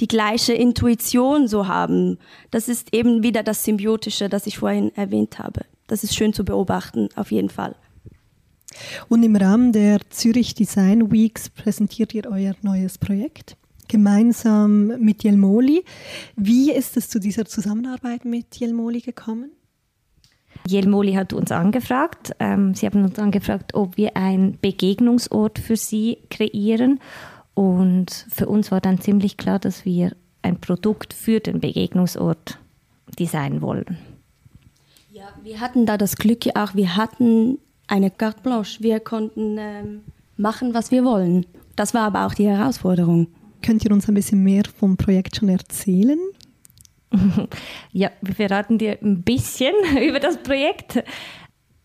die 0.00 0.08
gleiche 0.08 0.52
Intuition 0.52 1.48
so 1.48 1.66
haben. 1.66 2.18
Das 2.50 2.68
ist 2.68 2.94
eben 2.94 3.22
wieder 3.22 3.42
das 3.42 3.64
Symbiotische, 3.64 4.28
das 4.28 4.46
ich 4.46 4.58
vorhin 4.58 4.94
erwähnt 4.94 5.38
habe. 5.38 5.62
Das 5.86 6.04
ist 6.04 6.14
schön 6.14 6.32
zu 6.32 6.44
beobachten, 6.44 7.08
auf 7.16 7.30
jeden 7.32 7.48
Fall. 7.48 7.74
Und 9.08 9.22
im 9.22 9.36
Rahmen 9.36 9.72
der 9.72 10.00
Zürich 10.10 10.54
Design 10.54 11.10
Weeks 11.10 11.50
präsentiert 11.50 12.14
ihr 12.14 12.30
euer 12.30 12.54
neues 12.62 12.98
Projekt 12.98 13.56
gemeinsam 13.88 14.88
mit 14.98 15.22
Jelmoli. 15.22 15.84
Wie 16.34 16.72
ist 16.72 16.96
es 16.96 17.08
zu 17.08 17.20
dieser 17.20 17.44
Zusammenarbeit 17.44 18.24
mit 18.24 18.56
Jelmoli 18.56 19.00
gekommen? 19.00 19.52
Jelmoli 20.66 21.12
hat 21.12 21.32
uns 21.32 21.52
angefragt. 21.52 22.32
Ähm, 22.38 22.74
sie 22.74 22.86
haben 22.86 23.04
uns 23.04 23.18
angefragt, 23.18 23.74
ob 23.74 23.96
wir 23.96 24.16
einen 24.16 24.58
Begegnungsort 24.60 25.58
für 25.58 25.76
sie 25.76 26.18
kreieren. 26.30 27.00
Und 27.54 28.26
für 28.28 28.48
uns 28.48 28.70
war 28.70 28.80
dann 28.80 29.00
ziemlich 29.00 29.36
klar, 29.36 29.58
dass 29.58 29.84
wir 29.84 30.16
ein 30.42 30.60
Produkt 30.60 31.14
für 31.14 31.40
den 31.40 31.60
Begegnungsort 31.60 32.58
designen 33.18 33.62
wollen. 33.62 33.98
Ja, 35.10 35.28
wir 35.42 35.60
hatten 35.60 35.86
da 35.86 35.96
das 35.96 36.16
Glück 36.16 36.44
auch, 36.54 36.74
wir 36.74 36.96
hatten 36.96 37.58
eine 37.88 38.10
carte 38.10 38.42
blanche. 38.42 38.82
Wir 38.82 39.00
konnten 39.00 39.56
ähm, 39.58 40.00
machen, 40.36 40.74
was 40.74 40.90
wir 40.90 41.04
wollen. 41.04 41.46
Das 41.76 41.94
war 41.94 42.02
aber 42.02 42.26
auch 42.26 42.34
die 42.34 42.48
Herausforderung. 42.48 43.28
Könnt 43.62 43.84
ihr 43.84 43.92
uns 43.92 44.08
ein 44.08 44.14
bisschen 44.14 44.42
mehr 44.42 44.62
vom 44.78 44.96
Projekt 44.96 45.36
schon 45.36 45.48
erzählen? 45.48 46.18
Ja, 47.92 48.10
wir 48.20 48.34
verraten 48.34 48.78
dir 48.78 48.98
ein 49.00 49.22
bisschen 49.22 49.72
über 50.06 50.20
das 50.20 50.42
Projekt. 50.42 51.02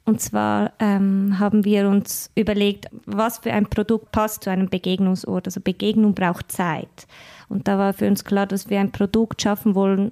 Und 0.04 0.20
zwar 0.20 0.74
ähm, 0.80 1.40
haben 1.40 1.64
wir 1.64 1.88
uns 1.88 2.32
überlegt, 2.36 2.88
was 3.06 3.38
für 3.38 3.54
ein 3.54 3.68
Produkt 3.68 4.12
passt 4.12 4.44
zu 4.44 4.50
einem 4.50 4.70
Begegnungsort. 4.70 5.48
Also 5.48 5.62
Begegnung 5.62 6.16
braucht 6.16 6.52
Zeit. 6.52 7.08
Und 7.50 7.68
da 7.68 7.78
war 7.78 7.94
für 7.94 8.08
uns 8.08 8.26
klar, 8.26 8.48
dass 8.48 8.70
wir 8.70 8.80
ein 8.80 8.92
Produkt 8.92 9.42
schaffen 9.42 9.76
wollen, 9.76 10.12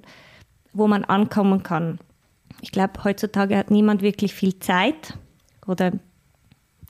wo 0.72 0.86
man 0.86 1.04
ankommen 1.04 1.62
kann. 1.62 1.98
Ich 2.62 2.70
glaube, 2.70 3.04
heutzutage 3.04 3.56
hat 3.56 3.70
niemand 3.70 4.00
wirklich 4.02 4.32
viel 4.32 4.58
Zeit 4.60 5.18
oder 5.70 5.92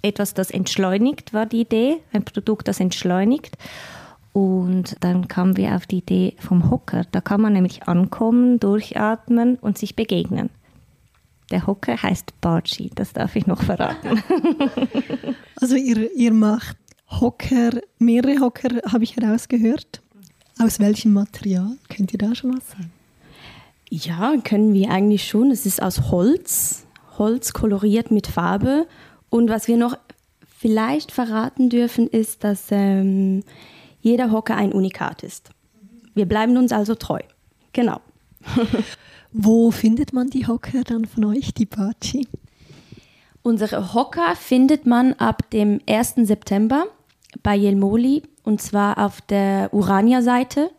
etwas, 0.02 0.34
das 0.34 0.50
entschleunigt, 0.50 1.32
war 1.34 1.46
die 1.46 1.60
Idee. 1.60 1.98
Ein 2.12 2.24
Produkt, 2.24 2.68
das 2.68 2.80
entschleunigt. 2.80 3.56
Und 4.32 4.96
dann 5.00 5.28
kamen 5.28 5.56
wir 5.56 5.74
auf 5.74 5.86
die 5.86 5.98
Idee 5.98 6.34
vom 6.38 6.70
Hocker. 6.70 7.04
Da 7.10 7.20
kann 7.20 7.40
man 7.40 7.52
nämlich 7.52 7.88
ankommen, 7.88 8.60
durchatmen 8.60 9.56
und 9.56 9.76
sich 9.76 9.96
begegnen. 9.96 10.50
Der 11.50 11.66
Hocker 11.66 12.00
heißt 12.00 12.40
Barci, 12.40 12.90
das 12.94 13.12
darf 13.12 13.34
ich 13.34 13.46
noch 13.46 13.62
verraten. 13.62 14.22
also 15.60 15.74
ihr, 15.74 16.14
ihr 16.16 16.32
macht 16.32 16.76
Hocker, 17.08 17.80
mehrere 17.98 18.40
Hocker 18.40 18.80
habe 18.90 19.02
ich 19.02 19.16
herausgehört. 19.16 20.00
Aus 20.60 20.78
welchem 20.78 21.12
Material? 21.12 21.76
Könnt 21.88 22.12
ihr 22.12 22.18
da 22.18 22.34
schon 22.34 22.56
was 22.56 22.70
sagen? 22.70 22.92
Ja, 23.88 24.34
können 24.44 24.72
wir 24.72 24.90
eigentlich 24.90 25.26
schon. 25.26 25.50
Es 25.50 25.66
ist 25.66 25.82
aus 25.82 26.12
Holz, 26.12 26.86
Holz 27.20 27.52
koloriert 27.52 28.10
mit 28.10 28.26
Farbe. 28.26 28.88
Und 29.28 29.48
was 29.48 29.68
wir 29.68 29.76
noch 29.76 29.96
vielleicht 30.58 31.12
verraten 31.12 31.68
dürfen, 31.70 32.08
ist, 32.08 32.42
dass 32.42 32.66
ähm, 32.72 33.44
jeder 34.00 34.32
Hocker 34.32 34.56
ein 34.56 34.72
Unikat 34.72 35.22
ist. 35.22 35.50
Wir 36.14 36.26
bleiben 36.26 36.56
uns 36.56 36.72
also 36.72 36.96
treu. 36.96 37.20
Genau. 37.72 38.00
Wo 39.32 39.70
findet 39.70 40.12
man 40.12 40.30
die 40.30 40.48
Hocker 40.48 40.82
dann 40.82 41.04
von 41.04 41.26
euch, 41.26 41.54
die 41.54 41.66
Baci? 41.66 42.26
Unsere 43.42 43.94
Hocker 43.94 44.34
findet 44.34 44.86
man 44.86 45.12
ab 45.14 45.48
dem 45.50 45.80
1. 45.88 46.14
September 46.22 46.86
bei 47.42 47.54
Jelmoli 47.54 48.22
und 48.42 48.60
zwar 48.60 48.98
auf 48.98 49.20
der 49.20 49.72
Urania-Seite. 49.72 50.70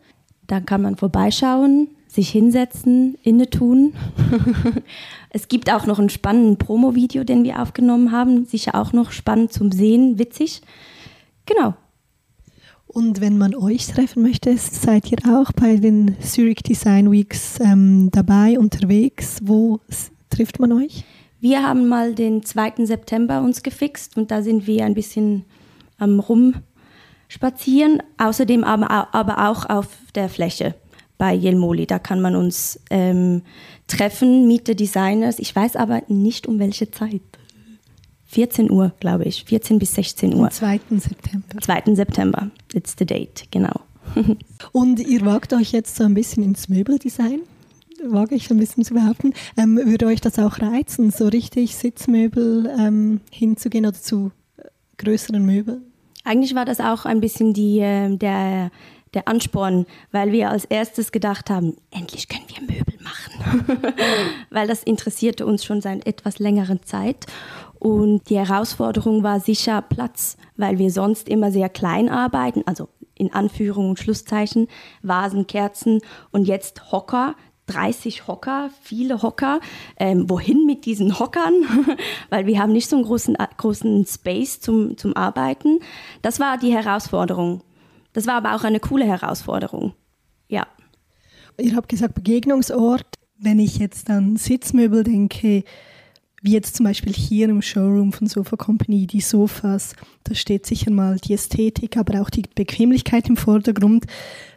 Da 0.46 0.60
kann 0.60 0.82
man 0.82 0.96
vorbeischauen, 0.96 1.88
sich 2.12 2.28
hinsetzen, 2.30 3.16
inne 3.22 3.48
tun. 3.48 3.94
es 5.30 5.48
gibt 5.48 5.72
auch 5.72 5.86
noch 5.86 5.98
ein 5.98 6.10
spannendes 6.10 6.58
Promo-Video, 6.66 7.24
den 7.24 7.42
wir 7.42 7.62
aufgenommen 7.62 8.12
haben. 8.12 8.44
Sicher 8.44 8.74
auch 8.74 8.92
noch 8.92 9.12
spannend 9.12 9.52
zum 9.52 9.72
Sehen, 9.72 10.18
witzig. 10.18 10.60
Genau. 11.46 11.74
Und 12.86 13.22
wenn 13.22 13.38
man 13.38 13.54
euch 13.54 13.86
treffen 13.86 14.22
möchte, 14.22 14.54
seid 14.58 15.10
ihr 15.10 15.18
auch 15.26 15.52
bei 15.52 15.76
den 15.76 16.16
Zurich 16.20 16.62
Design 16.62 17.10
Weeks 17.10 17.58
ähm, 17.60 18.10
dabei, 18.12 18.58
unterwegs. 18.58 19.38
Wo 19.42 19.80
trifft 20.28 20.60
man 20.60 20.72
euch? 20.72 21.04
Wir 21.40 21.66
haben 21.66 21.88
mal 21.88 22.14
den 22.14 22.44
2. 22.44 22.84
September 22.84 23.40
uns 23.40 23.62
gefixt 23.62 24.18
und 24.18 24.30
da 24.30 24.42
sind 24.42 24.66
wir 24.66 24.84
ein 24.84 24.94
bisschen 24.94 25.46
am 25.96 26.20
Rumspazieren. 26.20 28.02
Außerdem 28.18 28.64
aber, 28.64 29.14
aber 29.14 29.48
auch 29.48 29.70
auf 29.70 29.88
der 30.14 30.28
Fläche 30.28 30.74
bei 31.22 31.34
Jelmoli. 31.34 31.86
Da 31.86 32.00
kann 32.00 32.20
man 32.20 32.34
uns 32.34 32.80
ähm, 32.90 33.42
treffen, 33.86 34.48
Miete 34.48 34.74
Designers. 34.74 35.38
Ich 35.38 35.54
weiß 35.54 35.76
aber 35.76 36.02
nicht 36.08 36.48
um 36.48 36.58
welche 36.58 36.90
Zeit. 36.90 37.20
14 38.24 38.72
Uhr, 38.72 38.92
glaube 38.98 39.22
ich. 39.26 39.44
14 39.44 39.78
bis 39.78 39.94
16 39.94 40.34
Uhr. 40.34 40.46
Am 40.46 40.50
2. 40.50 40.80
September. 40.96 41.60
2. 41.60 41.94
September. 41.94 42.50
It's 42.74 42.96
the 42.98 43.06
date, 43.06 43.44
genau. 43.52 43.82
Und 44.72 44.98
ihr 44.98 45.24
wagt 45.24 45.52
euch 45.52 45.70
jetzt 45.70 45.94
so 45.94 46.02
ein 46.02 46.14
bisschen 46.14 46.42
ins 46.42 46.68
Möbeldesign? 46.68 47.42
Wage 48.04 48.34
ich 48.34 48.50
ein 48.50 48.58
bisschen 48.58 48.84
zu 48.84 48.94
behaupten. 48.94 49.32
Ähm, 49.56 49.76
würde 49.76 50.06
euch 50.06 50.20
das 50.20 50.40
auch 50.40 50.58
reizen, 50.58 51.12
so 51.12 51.28
richtig 51.28 51.76
Sitzmöbel 51.76 52.68
ähm, 52.76 53.20
hinzugehen 53.30 53.86
oder 53.86 53.94
zu 53.94 54.32
äh, 54.56 54.64
größeren 54.96 55.46
Möbeln? 55.46 55.82
Eigentlich 56.24 56.56
war 56.56 56.64
das 56.64 56.80
auch 56.80 57.04
ein 57.04 57.20
bisschen 57.20 57.52
die, 57.52 57.78
äh, 57.78 58.16
der, 58.16 58.72
der 59.14 59.28
Ansporn, 59.28 59.86
weil 60.10 60.32
wir 60.32 60.50
als 60.50 60.64
erstes 60.64 61.12
gedacht 61.12 61.50
haben, 61.50 61.76
endlich 61.90 62.28
können 62.28 62.46
wir 62.48 62.62
Möbel 62.62 62.98
machen. 63.02 63.82
weil 64.50 64.68
das 64.68 64.82
interessierte 64.82 65.46
uns 65.46 65.64
schon 65.64 65.80
seit 65.80 66.06
etwas 66.06 66.38
längeren 66.38 66.82
Zeit. 66.82 67.26
Und 67.78 68.30
die 68.30 68.38
Herausforderung 68.38 69.22
war 69.22 69.40
sicher 69.40 69.82
Platz, 69.82 70.36
weil 70.56 70.78
wir 70.78 70.90
sonst 70.90 71.28
immer 71.28 71.50
sehr 71.50 71.68
klein 71.68 72.08
arbeiten, 72.08 72.62
also 72.66 72.88
in 73.14 73.32
Anführung 73.34 73.90
und 73.90 73.98
Schlusszeichen, 73.98 74.68
Vasen, 75.02 75.46
Kerzen 75.46 76.00
und 76.30 76.46
jetzt 76.46 76.92
Hocker, 76.92 77.34
30 77.66 78.26
Hocker, 78.26 78.70
viele 78.82 79.22
Hocker. 79.22 79.60
Ähm, 79.96 80.28
wohin 80.28 80.66
mit 80.66 80.84
diesen 80.84 81.18
Hockern? 81.18 81.54
Weil 82.30 82.46
wir 82.46 82.60
haben 82.60 82.72
nicht 82.72 82.88
so 82.88 82.96
einen 82.96 83.04
großen, 83.04 83.36
großen 83.56 84.04
Space 84.06 84.60
zum, 84.60 84.96
zum 84.96 85.16
Arbeiten. 85.16 85.78
Das 86.22 86.40
war 86.40 86.58
die 86.58 86.72
Herausforderung. 86.72 87.62
Das 88.12 88.26
war 88.26 88.34
aber 88.34 88.54
auch 88.54 88.64
eine 88.64 88.80
coole 88.80 89.04
Herausforderung. 89.04 89.94
Ja. 90.48 90.66
Ihr 91.58 91.76
habt 91.76 91.88
gesagt 91.88 92.14
Begegnungsort. 92.14 93.06
Wenn 93.38 93.58
ich 93.58 93.78
jetzt 93.78 94.08
an 94.08 94.36
Sitzmöbel 94.36 95.02
denke, 95.02 95.64
wie 96.42 96.52
jetzt 96.52 96.76
zum 96.76 96.84
Beispiel 96.84 97.12
hier 97.12 97.48
im 97.48 97.62
Showroom 97.62 98.12
von 98.12 98.26
Sofa 98.26 98.56
Company, 98.56 99.06
die 99.06 99.20
Sofas, 99.20 99.94
da 100.24 100.34
steht 100.34 100.66
sicher 100.66 100.90
mal 100.90 101.16
die 101.16 101.34
Ästhetik, 101.34 101.96
aber 101.96 102.20
auch 102.20 102.30
die 102.30 102.42
Bequemlichkeit 102.54 103.28
im 103.28 103.36
Vordergrund. 103.36 104.06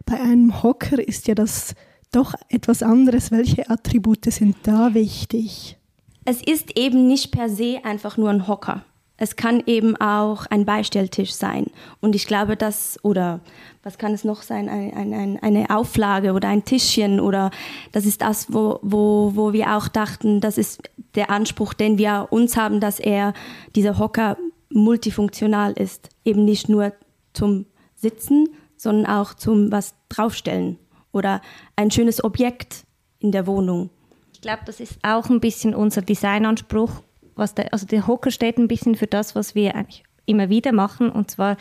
Bei 0.05 0.19
einem 0.19 0.63
Hocker 0.63 0.99
ist 0.99 1.27
ja 1.27 1.35
das 1.35 1.75
doch 2.11 2.33
etwas 2.49 2.81
anderes. 2.81 3.31
Welche 3.31 3.69
Attribute 3.69 4.25
sind 4.25 4.55
da 4.63 4.93
wichtig? 4.93 5.77
Es 6.25 6.41
ist 6.41 6.77
eben 6.77 7.07
nicht 7.07 7.31
per 7.31 7.49
se 7.49 7.79
einfach 7.83 8.17
nur 8.17 8.29
ein 8.29 8.47
Hocker. 8.47 8.83
Es 9.17 9.37
kann 9.37 9.63
eben 9.65 9.95
auch 9.95 10.45
ein 10.47 10.65
Beistelltisch 10.65 11.33
sein. 11.33 11.67
Und 12.01 12.15
ich 12.15 12.27
glaube, 12.27 12.57
das, 12.57 12.99
oder 13.03 13.39
was 13.81 13.97
kann 13.97 14.13
es 14.13 14.25
noch 14.25 14.41
sein, 14.41 14.67
ein, 14.67 15.13
ein, 15.13 15.39
eine 15.41 15.69
Auflage 15.69 16.33
oder 16.33 16.49
ein 16.49 16.65
Tischchen 16.65 17.19
oder 17.19 17.51
das 17.93 18.05
ist 18.05 18.21
das, 18.21 18.51
wo, 18.51 18.79
wo, 18.81 19.31
wo 19.35 19.53
wir 19.53 19.75
auch 19.75 19.87
dachten, 19.87 20.41
das 20.41 20.57
ist 20.57 20.81
der 21.15 21.29
Anspruch, 21.29 21.73
den 21.73 21.97
wir 21.97 22.27
uns 22.29 22.57
haben, 22.57 22.81
dass 22.81 22.99
er, 22.99 23.33
dieser 23.75 23.97
Hocker, 23.97 24.37
multifunktional 24.69 25.73
ist. 25.73 26.09
Eben 26.25 26.43
nicht 26.43 26.67
nur 26.67 26.91
zum 27.33 27.65
Sitzen, 27.95 28.49
sondern 28.75 29.05
auch 29.05 29.33
zum 29.33 29.71
was 29.71 29.95
draufstellen 30.09 30.77
oder 31.11 31.41
ein 31.75 31.91
schönes 31.91 32.23
Objekt 32.23 32.83
in 33.19 33.31
der 33.31 33.47
Wohnung. 33.47 33.89
Ich 34.33 34.41
glaube, 34.41 34.63
das 34.65 34.79
ist 34.79 34.99
auch 35.01 35.29
ein 35.29 35.39
bisschen 35.39 35.73
unser 35.73 36.01
Designanspruch 36.01 37.01
was 37.35 37.53
der, 37.55 37.73
also 37.73 37.85
der 37.85 38.07
Hocker 38.07 38.31
steht 38.31 38.57
ein 38.57 38.67
bisschen 38.67 38.95
für 38.95 39.07
das, 39.07 39.35
was 39.35 39.55
wir 39.55 39.75
eigentlich 39.75 40.03
immer 40.25 40.49
wieder 40.49 40.71
machen, 40.71 41.09
und 41.09 41.29
zwar 41.31 41.57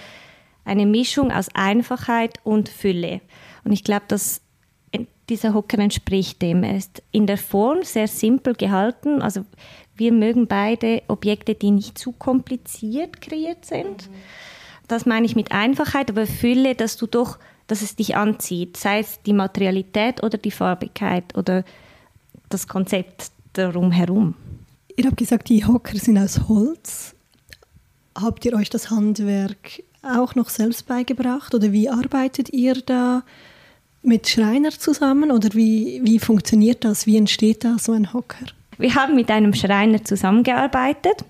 eine 0.65 0.87
Mischung 0.87 1.31
aus 1.31 1.49
Einfachheit 1.55 2.39
und 2.43 2.69
Fülle. 2.69 3.21
Und 3.65 3.73
ich 3.73 3.85
glaube, 3.85 4.05
dass 4.09 4.41
dieser 5.29 5.55
Hocker 5.55 5.79
entspricht 5.79 6.43
dem. 6.43 6.63
Er 6.63 6.77
ist 6.77 7.03
in 7.11 7.27
der 7.27 7.39
Form 7.39 7.83
sehr 7.83 8.09
simpel 8.09 8.55
gehalten. 8.55 9.23
Also 9.23 9.45
wir 9.97 10.13
mögen 10.13 10.47
beide 10.47 11.03
Objekte, 11.09 11.55
die 11.55 11.71
nicht 11.71 11.99
zu 11.99 12.13
kompliziert 12.13 13.21
kreiert 13.21 13.65
sind. 13.65 14.11
Mhm. 14.11 14.15
Das 14.89 15.07
meine 15.07 15.25
ich 15.25 15.35
mit 15.35 15.53
Einfachheit, 15.53 16.11
aber 16.11 16.27
Fülle, 16.27 16.75
dass 16.75 16.97
du 16.97 17.07
doch, 17.07 17.39
dass 17.67 17.81
es 17.81 17.97
dich 17.97 18.17
anzieht, 18.17 18.77
sei 18.77 18.99
es 18.99 19.23
die 19.23 19.33
Materialität 19.33 20.23
oder 20.23 20.37
die 20.37 20.51
Farbigkeit 20.51 21.37
oder 21.37 21.65
das 22.51 22.69
Konzept 22.69 23.31
darum 23.55 23.93
herum. 23.93 24.35
Ihr 24.97 25.07
habt 25.07 25.17
gesagt, 25.17 25.49
die 25.49 25.65
Hocker 25.65 25.99
sind 25.99 26.19
aus 26.19 26.49
Holz. 26.49 27.15
Habt 28.17 28.45
ihr 28.45 28.55
euch 28.55 28.71
das 28.71 28.91
Handwerk 28.91 29.83
auch 30.03 30.35
noch 30.35 30.49
selbst 30.49 30.87
beigebracht 30.87 31.55
oder 31.55 31.73
wie 31.73 31.89
arbeitet 31.89 32.51
ihr 32.51 32.75
da 32.75 33.23
mit 34.03 34.29
Schreiner 34.29 34.71
zusammen 34.71 35.31
oder 35.33 35.49
wie, 35.55 36.01
wie 36.05 36.19
funktioniert 36.19 36.85
das? 36.85 37.07
Wie 37.07 37.17
entsteht 37.17 37.65
da 37.65 37.77
so 37.79 37.93
ein 37.93 38.13
Hocker? 38.13 38.47
Wir 38.79 38.95
haben 38.95 39.15
mit 39.15 39.31
einem 39.31 39.55
Schreiner 39.55 40.05
zusammengearbeitet. 40.05 41.25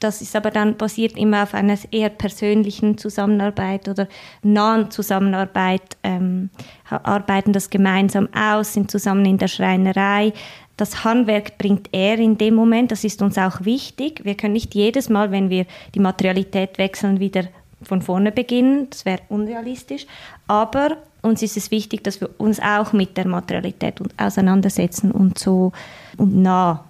Das 0.00 0.20
ist 0.20 0.36
aber 0.36 0.50
dann 0.50 0.76
basiert 0.76 1.16
immer 1.16 1.42
auf 1.42 1.54
einer 1.54 1.78
eher 1.90 2.10
persönlichen 2.10 2.98
Zusammenarbeit 2.98 3.88
oder 3.88 4.08
nahen 4.42 4.90
Zusammenarbeit, 4.90 5.96
ähm, 6.02 6.50
arbeiten 6.88 7.52
das 7.52 7.70
gemeinsam 7.70 8.28
aus, 8.34 8.74
sind 8.74 8.90
zusammen 8.90 9.24
in 9.24 9.38
der 9.38 9.48
Schreinerei. 9.48 10.32
Das 10.76 11.04
Handwerk 11.04 11.56
bringt 11.56 11.88
er 11.92 12.18
in 12.18 12.36
dem 12.36 12.54
Moment, 12.54 12.92
das 12.92 13.04
ist 13.04 13.22
uns 13.22 13.38
auch 13.38 13.64
wichtig. 13.64 14.20
Wir 14.24 14.34
können 14.34 14.52
nicht 14.52 14.74
jedes 14.74 15.08
Mal, 15.08 15.30
wenn 15.30 15.48
wir 15.48 15.64
die 15.94 16.00
Materialität 16.00 16.76
wechseln, 16.76 17.18
wieder 17.18 17.44
von 17.82 18.02
vorne 18.02 18.32
beginnen, 18.32 18.88
das 18.90 19.06
wäre 19.06 19.20
unrealistisch. 19.28 20.06
Aber 20.46 20.98
uns 21.22 21.42
ist 21.42 21.56
es 21.56 21.70
wichtig, 21.70 22.04
dass 22.04 22.20
wir 22.20 22.28
uns 22.38 22.60
auch 22.60 22.92
mit 22.92 23.16
der 23.16 23.26
Materialität 23.26 24.00
auseinandersetzen 24.18 25.10
und 25.10 25.38
so 25.38 25.72
und 26.18 26.36
nah 26.36 26.85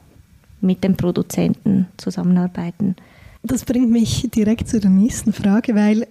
mit 0.66 0.84
dem 0.84 0.96
Produzenten 0.96 1.86
zusammenarbeiten. 1.96 2.96
Das 3.42 3.64
bringt 3.64 3.90
mich 3.90 4.28
direkt 4.34 4.68
zu 4.68 4.80
der 4.80 4.90
nächsten 4.90 5.32
Frage, 5.32 5.74
weil 5.74 6.06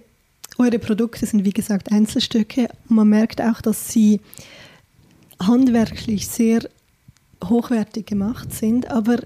eure 0.58 0.78
Produkte 0.78 1.26
sind 1.26 1.44
wie 1.44 1.52
gesagt 1.52 1.92
Einzelstücke. 1.92 2.68
Man 2.88 3.08
merkt 3.08 3.42
auch, 3.42 3.60
dass 3.60 3.88
sie 3.90 4.20
handwerklich 5.40 6.28
sehr 6.28 6.60
hochwertig 7.44 8.06
gemacht 8.06 8.52
sind, 8.54 8.90
aber 8.90 9.18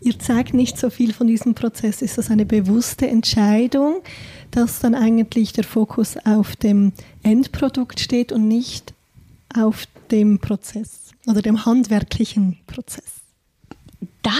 ihr 0.00 0.18
zeigt 0.18 0.52
nicht 0.52 0.78
so 0.78 0.90
viel 0.90 1.12
von 1.12 1.26
diesem 1.26 1.54
Prozess. 1.54 2.02
Ist 2.02 2.18
das 2.18 2.30
eine 2.30 2.44
bewusste 2.44 3.06
Entscheidung, 3.06 4.02
dass 4.50 4.80
dann 4.80 4.94
eigentlich 4.94 5.52
der 5.52 5.64
Fokus 5.64 6.16
auf 6.24 6.56
dem 6.56 6.92
Endprodukt 7.22 8.00
steht 8.00 8.32
und 8.32 8.48
nicht 8.48 8.94
auf 9.54 9.86
dem 10.10 10.38
Prozess 10.38 11.10
oder 11.26 11.42
dem 11.42 11.64
handwerklichen 11.64 12.58
Prozess? 12.66 13.15
Da 14.26 14.32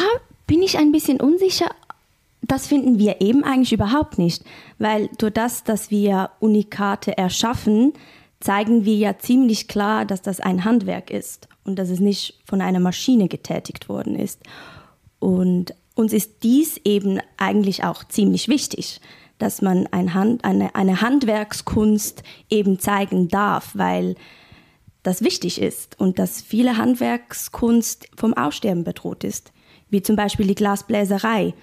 bin 0.48 0.62
ich 0.62 0.78
ein 0.78 0.90
bisschen 0.90 1.20
unsicher. 1.20 1.70
Das 2.42 2.66
finden 2.66 2.98
wir 2.98 3.20
eben 3.20 3.44
eigentlich 3.44 3.72
überhaupt 3.72 4.18
nicht, 4.18 4.42
weil 4.80 5.08
durch 5.16 5.32
das, 5.32 5.62
dass 5.62 5.92
wir 5.92 6.30
Unikate 6.40 7.16
erschaffen, 7.16 7.92
zeigen 8.40 8.84
wir 8.84 8.96
ja 8.96 9.16
ziemlich 9.16 9.68
klar, 9.68 10.04
dass 10.04 10.22
das 10.22 10.40
ein 10.40 10.64
Handwerk 10.64 11.12
ist 11.12 11.46
und 11.62 11.78
dass 11.78 11.88
es 11.88 12.00
nicht 12.00 12.36
von 12.44 12.60
einer 12.62 12.80
Maschine 12.80 13.28
getätigt 13.28 13.88
worden 13.88 14.18
ist. 14.18 14.40
Und 15.20 15.72
uns 15.94 16.12
ist 16.12 16.42
dies 16.42 16.80
eben 16.82 17.20
eigentlich 17.36 17.84
auch 17.84 18.02
ziemlich 18.02 18.48
wichtig, 18.48 19.00
dass 19.38 19.62
man 19.62 19.86
ein 19.92 20.14
Hand, 20.14 20.44
eine, 20.44 20.74
eine 20.74 21.00
Handwerkskunst 21.00 22.24
eben 22.50 22.80
zeigen 22.80 23.28
darf, 23.28 23.70
weil 23.74 24.16
das 25.04 25.22
wichtig 25.22 25.62
ist 25.62 25.96
und 26.00 26.18
dass 26.18 26.40
viele 26.40 26.76
Handwerkskunst 26.76 28.08
vom 28.16 28.34
Aussterben 28.34 28.82
bedroht 28.82 29.22
ist, 29.22 29.52
wie 29.90 30.02
zum 30.02 30.16
Beispiel 30.16 30.46
die 30.46 30.54
Glasbläserei. 30.54 31.54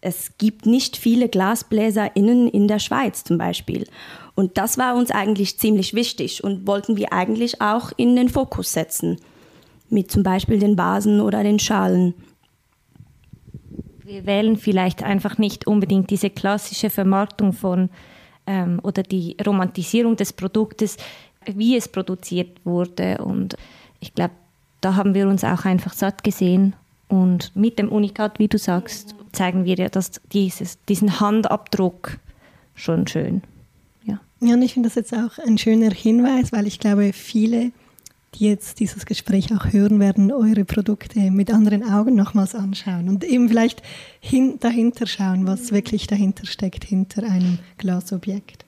Es 0.00 0.36
gibt 0.36 0.66
nicht 0.66 0.96
viele 0.96 1.28
GlasbläserInnen 1.28 2.48
in 2.48 2.66
der 2.66 2.80
Schweiz 2.80 3.24
zum 3.24 3.38
Beispiel. 3.38 3.86
Und 4.34 4.58
das 4.58 4.78
war 4.78 4.96
uns 4.96 5.10
eigentlich 5.10 5.58
ziemlich 5.58 5.94
wichtig 5.94 6.42
und 6.42 6.66
wollten 6.66 6.96
wir 6.96 7.12
eigentlich 7.12 7.60
auch 7.60 7.92
in 7.96 8.16
den 8.16 8.28
Fokus 8.28 8.72
setzen, 8.72 9.18
mit 9.90 10.10
zum 10.10 10.22
Beispiel 10.22 10.58
den 10.58 10.76
Vasen 10.76 11.20
oder 11.20 11.42
den 11.42 11.58
Schalen. 11.58 12.14
Wir 14.04 14.26
wählen 14.26 14.56
vielleicht 14.56 15.02
einfach 15.02 15.38
nicht 15.38 15.66
unbedingt 15.66 16.10
diese 16.10 16.30
klassische 16.30 16.90
Vermarktung 16.90 17.52
von 17.52 17.88
ähm, 18.46 18.80
oder 18.82 19.02
die 19.02 19.36
Romantisierung 19.44 20.16
des 20.16 20.32
Produktes, 20.32 20.96
wie 21.46 21.76
es 21.76 21.88
produziert 21.88 22.64
wurde. 22.64 23.18
Und 23.18 23.56
ich 24.00 24.14
glaube, 24.14 24.34
da 24.80 24.96
haben 24.96 25.14
wir 25.14 25.28
uns 25.28 25.44
auch 25.44 25.64
einfach 25.64 25.92
satt 25.92 26.24
gesehen. 26.24 26.74
Und 27.12 27.54
mit 27.54 27.78
dem 27.78 27.92
Unikat, 27.92 28.38
wie 28.38 28.48
du 28.48 28.56
sagst, 28.56 29.14
zeigen 29.32 29.66
wir 29.66 29.76
ja 29.76 29.90
dass 29.90 30.12
dieses, 30.32 30.78
diesen 30.88 31.20
Handabdruck 31.20 32.16
schon 32.74 33.06
schön. 33.06 33.42
Ja, 34.02 34.18
ja 34.40 34.54
und 34.54 34.62
ich 34.62 34.72
finde 34.72 34.88
das 34.88 34.94
jetzt 34.94 35.12
auch 35.12 35.38
ein 35.46 35.58
schöner 35.58 35.90
Hinweis, 35.90 36.52
weil 36.52 36.66
ich 36.66 36.80
glaube, 36.80 37.12
viele 37.12 37.72
die 38.36 38.46
jetzt 38.46 38.80
dieses 38.80 39.04
Gespräch 39.04 39.54
auch 39.54 39.74
hören 39.74 40.00
werden, 40.00 40.32
eure 40.32 40.64
Produkte 40.64 41.30
mit 41.30 41.52
anderen 41.52 41.84
Augen 41.84 42.14
nochmals 42.14 42.54
anschauen 42.54 43.10
und 43.10 43.24
eben 43.24 43.50
vielleicht 43.50 43.82
hin, 44.20 44.56
dahinter 44.58 45.06
schauen, 45.06 45.46
was 45.46 45.70
wirklich 45.70 46.06
dahinter 46.06 46.46
steckt, 46.46 46.82
hinter 46.82 47.24
einem 47.24 47.58
Glasobjekt. 47.76 48.64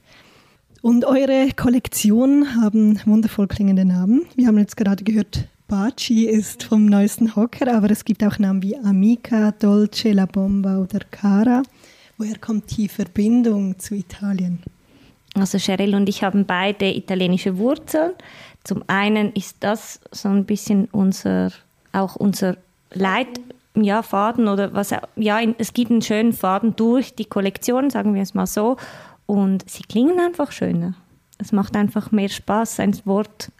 Und 0.82 1.06
eure 1.06 1.48
Kollektionen 1.56 2.60
haben 2.60 3.00
wundervoll 3.06 3.48
klingende 3.48 3.86
Namen. 3.86 4.26
Wir 4.36 4.48
haben 4.48 4.58
jetzt 4.58 4.76
gerade 4.76 5.02
gehört, 5.02 5.48
Baci 5.66 6.26
ist 6.26 6.64
vom 6.64 6.84
neuesten 6.86 7.36
Hocker, 7.36 7.74
aber 7.74 7.90
es 7.90 8.04
gibt 8.04 8.22
auch 8.22 8.38
Namen 8.38 8.62
wie 8.62 8.76
Amica, 8.76 9.50
Dolce, 9.52 10.12
La 10.12 10.26
Bomba 10.26 10.78
oder 10.78 11.00
Cara. 11.10 11.62
Woher 12.18 12.38
kommt 12.38 12.76
die 12.76 12.88
Verbindung 12.88 13.78
zu 13.78 13.94
Italien? 13.94 14.62
Also 15.34 15.58
Cheryl 15.58 15.94
und 15.94 16.08
ich 16.08 16.22
haben 16.22 16.44
beide 16.44 16.94
italienische 16.94 17.56
Wurzeln. 17.56 18.12
Zum 18.62 18.84
einen 18.86 19.32
ist 19.32 19.56
das 19.60 20.00
so 20.12 20.28
ein 20.28 20.44
bisschen 20.44 20.86
unser, 20.92 21.50
auch 21.92 22.14
unser 22.16 22.56
Leitfaden 22.92 24.46
ja, 24.46 24.52
oder 24.52 24.74
was, 24.74 24.94
ja, 25.16 25.40
es 25.58 25.72
gibt 25.72 25.90
einen 25.90 26.02
schönen 26.02 26.32
Faden 26.32 26.76
durch 26.76 27.14
die 27.14 27.24
Kollektion, 27.24 27.90
sagen 27.90 28.14
wir 28.14 28.22
es 28.22 28.34
mal 28.34 28.46
so. 28.46 28.76
Und 29.26 29.68
sie 29.68 29.82
klingen 29.82 30.20
einfach 30.20 30.52
schöner. 30.52 30.94
Es 31.38 31.52
macht 31.52 31.74
einfach 31.74 32.12
mehr 32.12 32.28
Spaß, 32.28 32.80
ein 32.80 32.94
Wort 33.06 33.50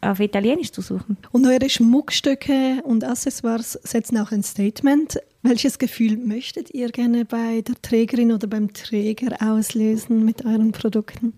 auf 0.00 0.20
Italienisch 0.20 0.72
zu 0.72 0.80
suchen. 0.80 1.16
Und 1.32 1.46
eure 1.46 1.68
Schmuckstücke 1.68 2.82
und 2.84 3.04
Accessoires 3.04 3.72
setzen 3.82 4.18
auch 4.18 4.30
ein 4.30 4.42
Statement. 4.42 5.18
Welches 5.42 5.78
Gefühl 5.78 6.16
möchtet 6.16 6.72
ihr 6.72 6.88
gerne 6.88 7.24
bei 7.24 7.62
der 7.62 7.74
Trägerin 7.82 8.32
oder 8.32 8.46
beim 8.46 8.72
Träger 8.72 9.36
auslösen 9.40 10.24
mit 10.24 10.44
euren 10.44 10.72
Produkten? 10.72 11.34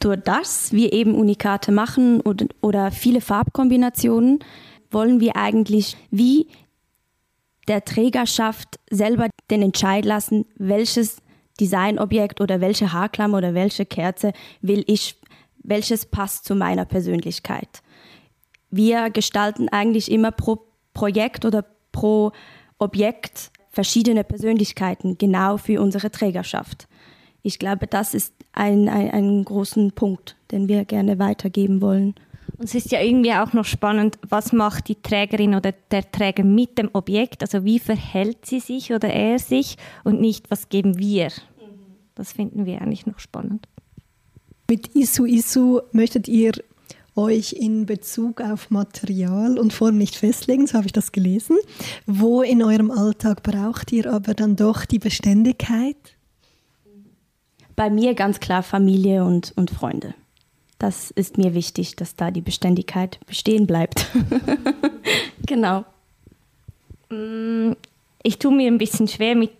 durch 0.00 0.20
das 0.20 0.72
wir 0.72 0.92
eben 0.92 1.14
Unikate 1.14 1.72
machen 1.72 2.20
oder, 2.20 2.46
oder 2.60 2.90
viele 2.90 3.20
Farbkombinationen, 3.20 4.40
wollen 4.90 5.20
wir 5.20 5.36
eigentlich 5.36 5.96
wie 6.10 6.46
der 7.66 7.84
Trägerschaft 7.84 8.78
selber 8.90 9.28
den 9.50 9.62
Entscheid 9.62 10.04
lassen, 10.04 10.46
welches 10.56 11.18
Designobjekt 11.60 12.40
oder 12.40 12.60
welche 12.60 12.92
Haarklammer 12.92 13.38
oder 13.38 13.54
welche 13.54 13.84
Kerze 13.84 14.32
will 14.62 14.84
ich, 14.86 15.16
welches 15.62 16.06
passt 16.06 16.44
zu 16.44 16.54
meiner 16.54 16.84
Persönlichkeit. 16.84 17.82
Wir 18.70 19.10
gestalten 19.10 19.68
eigentlich 19.68 20.10
immer 20.10 20.30
pro 20.30 20.60
Projekt 20.94 21.44
oder 21.44 21.64
pro 21.92 22.32
Objekt 22.78 23.50
verschiedene 23.70 24.24
Persönlichkeiten 24.24 25.18
genau 25.18 25.56
für 25.56 25.80
unsere 25.80 26.10
Trägerschaft. 26.10 26.88
Ich 27.42 27.58
glaube, 27.58 27.86
das 27.86 28.14
ist 28.14 28.34
ein, 28.52 28.88
ein, 28.88 29.10
ein 29.10 29.44
großen 29.44 29.92
Punkt, 29.92 30.36
den 30.50 30.68
wir 30.68 30.84
gerne 30.84 31.18
weitergeben 31.18 31.80
wollen. 31.80 32.14
Und 32.56 32.64
es 32.64 32.74
ist 32.74 32.90
ja 32.90 33.00
irgendwie 33.00 33.32
auch 33.34 33.52
noch 33.52 33.64
spannend, 33.64 34.18
was 34.28 34.52
macht 34.52 34.88
die 34.88 35.00
Trägerin 35.00 35.54
oder 35.54 35.72
der 35.90 36.10
Träger 36.10 36.42
mit 36.42 36.76
dem 36.76 36.90
Objekt? 36.92 37.42
Also 37.42 37.64
wie 37.64 37.78
verhält 37.78 38.44
sie 38.46 38.58
sich 38.58 38.92
oder 38.92 39.10
er 39.10 39.38
sich 39.38 39.76
und 40.02 40.20
nicht, 40.20 40.50
was 40.50 40.68
geben 40.68 40.98
wir? 40.98 41.28
Das 42.16 42.32
finden 42.32 42.66
wir 42.66 42.82
eigentlich 42.82 43.06
noch 43.06 43.20
spannend. 43.20 43.68
Mit 44.70 44.94
Isu 44.94 45.24
Isu 45.24 45.80
möchtet 45.92 46.28
ihr 46.28 46.52
euch 47.16 47.54
in 47.54 47.86
Bezug 47.86 48.40
auf 48.40 48.70
Material 48.70 49.58
und 49.58 49.72
Form 49.72 49.98
nicht 49.98 50.14
festlegen, 50.14 50.66
so 50.66 50.74
habe 50.74 50.86
ich 50.86 50.92
das 50.92 51.10
gelesen. 51.10 51.56
Wo 52.06 52.42
in 52.42 52.62
eurem 52.62 52.90
Alltag 52.90 53.42
braucht 53.42 53.92
ihr 53.92 54.12
aber 54.12 54.34
dann 54.34 54.56
doch 54.56 54.84
die 54.84 54.98
Beständigkeit? 54.98 55.96
bei 57.78 57.90
mir 57.90 58.14
ganz 58.14 58.40
klar 58.40 58.64
Familie 58.64 59.24
und, 59.24 59.52
und 59.54 59.70
Freunde. 59.70 60.12
Das 60.80 61.12
ist 61.12 61.38
mir 61.38 61.54
wichtig, 61.54 61.94
dass 61.94 62.16
da 62.16 62.32
die 62.32 62.40
Beständigkeit 62.40 63.20
bestehen 63.24 63.68
bleibt. 63.68 64.06
genau. 65.46 65.84
Mm, 67.08 67.74
ich 68.24 68.40
tue 68.40 68.52
mir 68.52 68.66
ein 68.66 68.78
bisschen 68.78 69.06
schwer 69.06 69.36
mit 69.36 69.52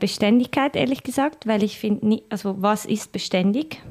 Beständigkeit, 0.00 0.74
ehrlich 0.74 1.02
gesagt, 1.02 1.46
weil 1.46 1.62
ich 1.62 1.78
finde, 1.78 2.22
also 2.30 2.56
was 2.62 2.86
ist 2.86 3.12
beständig? 3.12 3.82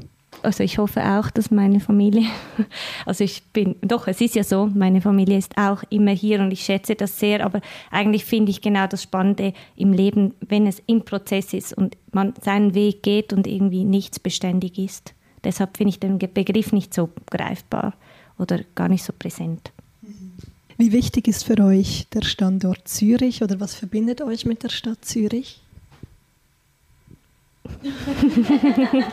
Also 0.46 0.64
ich 0.64 0.78
hoffe 0.78 1.04
auch, 1.04 1.30
dass 1.30 1.52
meine 1.52 1.80
Familie, 1.80 2.28
also 3.06 3.24
ich 3.24 3.44
bin, 3.52 3.76
doch, 3.82 4.08
es 4.08 4.22
ist 4.22 4.36
ja 4.36 4.44
so, 4.44 4.68
meine 4.74 5.02
Familie 5.02 5.38
ist 5.38 5.58
auch 5.58 5.84
immer 5.90 6.12
hier 6.12 6.40
und 6.40 6.52
ich 6.52 6.62
schätze 6.62 6.96
das 6.96 7.20
sehr, 7.20 7.44
aber 7.46 7.62
eigentlich 7.92 8.26
finde 8.26 8.52
ich 8.52 8.62
genau 8.62 8.88
das 8.88 9.04
Spannende 9.04 9.54
im 9.76 9.92
Leben, 9.92 10.34
wenn 10.42 10.68
es 10.68 10.82
im 10.88 11.04
Prozess 11.04 11.54
ist 11.54 11.74
und 11.74 11.98
man 12.12 12.34
seinen 12.42 12.74
Weg 12.74 13.04
geht 13.04 13.34
und 13.34 13.48
irgendwie 13.48 13.84
nichts 13.84 14.20
beständig 14.20 14.78
ist. 14.78 15.14
Deshalb 15.44 15.78
finde 15.78 15.90
ich 15.90 16.00
den 16.00 16.18
Begriff 16.18 16.72
nicht 16.72 16.94
so 16.94 17.10
greifbar 17.30 17.94
oder 18.38 18.60
gar 18.76 18.90
nicht 18.90 19.04
so 19.04 19.14
präsent. 19.18 19.72
Wie 20.78 20.92
wichtig 20.92 21.28
ist 21.28 21.46
für 21.46 21.58
euch 21.64 22.08
der 22.14 22.24
Standort 22.24 22.88
Zürich 22.88 23.42
oder 23.42 23.60
was 23.60 23.76
verbindet 23.76 24.22
euch 24.22 24.46
mit 24.46 24.64
der 24.64 24.70
Stadt 24.70 25.06
Zürich? 25.06 25.62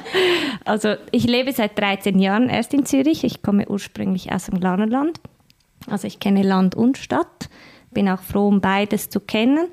also 0.65 0.95
ich 1.11 1.25
lebe 1.25 1.53
seit 1.53 1.79
13 1.79 2.19
Jahren 2.19 2.49
erst 2.49 2.75
in 2.75 2.87
Zürich. 2.87 3.25
Ich 3.25 3.43
komme 3.43 3.69
ursprünglich 3.69 4.33
aus 4.33 4.47
dem 4.47 4.61
Glarnerland. 4.61 5.21
Also 5.89 6.07
ich 6.07 6.21
kenne 6.21 6.43
Land 6.43 6.75
und 6.75 6.99
Stadt. 6.99 7.49
Bin 7.91 8.09
auch 8.09 8.21
froh, 8.21 8.49
um 8.49 8.61
beides 8.61 9.11
zu 9.11 9.21
kennen. 9.21 9.69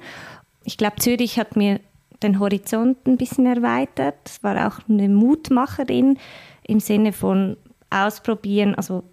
Ich 0.64 0.78
glaube, 0.78 0.98
Zürich 0.98 1.40
hat 1.40 1.56
mir 1.56 1.80
den 2.22 2.40
Horizont 2.40 3.08
ein 3.08 3.18
bisschen 3.18 3.46
erweitert. 3.46 4.18
Es 4.26 4.44
war 4.44 4.68
auch 4.68 4.80
eine 4.90 5.08
Mutmacherin 5.08 6.18
im 6.64 6.80
Sinne 6.80 7.14
von 7.14 7.58
ausprobieren, 7.90 8.76
also 8.76 9.04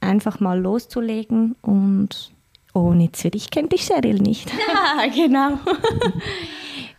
einfach 0.00 0.40
mal 0.40 0.60
loszulegen 0.60 1.54
und 1.62 2.32
ohne 2.74 3.12
Zürich 3.12 3.50
kennt 3.50 3.72
ich 3.72 3.86
Cheryl 3.86 4.18
nicht. 4.18 4.50
Ja, 4.68 5.06
genau. 5.08 5.58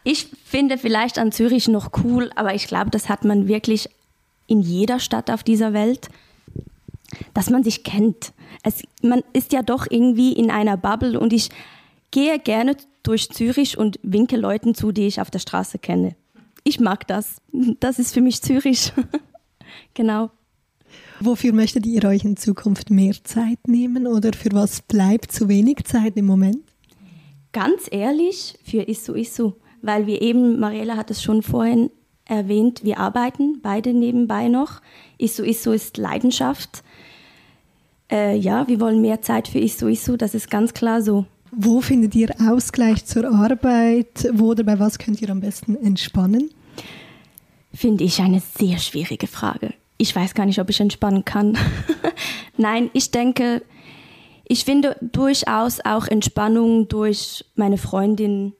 Ich 0.06 0.28
finde 0.54 0.78
vielleicht 0.78 1.18
an 1.18 1.32
Zürich 1.32 1.68
noch 1.68 1.90
cool, 2.04 2.30
aber 2.36 2.54
ich 2.54 2.68
glaube, 2.68 2.92
das 2.92 3.10
hat 3.10 3.26
man 3.26 3.48
wirklich 3.48 3.90
in 4.46 4.62
jeder 4.62 5.00
Stadt 5.00 5.32
auf 5.32 5.42
dieser 5.42 5.74
Welt, 5.74 6.10
dass 7.34 7.50
man 7.50 7.64
sich 7.64 7.84
kennt. 7.84 8.34
Es, 8.62 8.84
man 9.02 9.24
ist 9.34 9.52
ja 9.52 9.64
doch 9.64 9.88
irgendwie 9.90 10.32
in 10.32 10.52
einer 10.52 10.78
Bubble 10.78 11.20
und 11.20 11.34
ich 11.34 11.50
gehe 12.12 12.38
gerne 12.38 12.78
durch 13.02 13.32
Zürich 13.32 13.80
und 13.80 14.00
winke 14.04 14.38
Leuten 14.38 14.76
zu, 14.76 14.92
die 14.92 15.08
ich 15.08 15.20
auf 15.20 15.32
der 15.32 15.40
Straße 15.40 15.80
kenne. 15.80 16.16
Ich 16.64 16.80
mag 16.80 17.08
das. 17.08 17.38
Das 17.80 17.98
ist 17.98 18.14
für 18.14 18.22
mich 18.22 18.44
Zürich. 18.44 18.94
genau. 19.96 20.30
Wofür 21.20 21.52
möchtet 21.52 21.88
ihr 21.88 22.04
euch 22.04 22.26
in 22.26 22.38
Zukunft 22.38 22.92
mehr 22.92 23.16
Zeit 23.24 23.68
nehmen 23.68 24.06
oder 24.06 24.34
für 24.34 24.52
was 24.52 24.84
bleibt 24.84 25.32
zu 25.32 25.50
wenig 25.50 25.86
Zeit 25.86 26.16
im 26.16 26.28
Moment? 26.28 26.62
Ganz 27.54 27.88
ehrlich, 27.90 28.60
für 28.64 28.84
Issu 28.88 29.16
Issu 29.16 29.54
weil 29.84 30.08
wir 30.08 30.22
eben, 30.22 30.60
Mariella 30.60 30.98
hat 30.98 31.12
es 31.12 31.22
schon 31.22 31.44
vorhin 31.44 31.92
erwähnt, 32.26 32.84
wir 32.84 33.00
arbeiten 33.00 33.60
beide 33.62 33.94
nebenbei 33.94 34.48
noch. 34.48 34.82
Isso 35.20 35.44
Isso 35.44 35.72
ist 35.74 35.98
Leidenschaft. 35.98 36.84
Äh, 38.10 38.38
ja, 38.38 38.68
wir 38.68 38.80
wollen 38.80 39.02
mehr 39.02 39.22
Zeit 39.22 39.48
für 39.48 39.60
Isso 39.60 39.88
Isso, 39.88 40.18
das 40.18 40.34
ist 40.34 40.50
ganz 40.50 40.74
klar 40.74 41.02
so. 41.02 41.26
Wo 41.52 41.82
findet 41.82 42.16
ihr 42.16 42.30
Ausgleich 42.50 43.06
zur 43.06 43.30
Arbeit? 43.30 44.28
Wo 44.34 44.52
oder 44.52 44.64
bei 44.64 44.80
was 44.80 44.98
könnt 44.98 45.22
ihr 45.22 45.30
am 45.30 45.42
besten 45.42 45.76
entspannen? 45.76 46.50
Finde 47.74 48.06
ich 48.06 48.22
eine 48.22 48.40
sehr 48.40 48.78
schwierige 48.78 49.28
Frage. 49.28 49.74
Ich 49.98 50.16
weiß 50.16 50.34
gar 50.34 50.46
nicht, 50.46 50.60
ob 50.60 50.70
ich 50.70 50.80
entspannen 50.80 51.26
kann. 51.26 51.58
Nein, 52.58 52.90
ich 52.94 53.12
denke, 53.12 53.62
ich 54.46 54.66
finde 54.66 54.96
durchaus 55.02 55.80
auch 55.84 56.08
Entspannung 56.08 56.88
durch 56.88 57.46
meine 57.56 57.78
Freundin, 57.78 58.54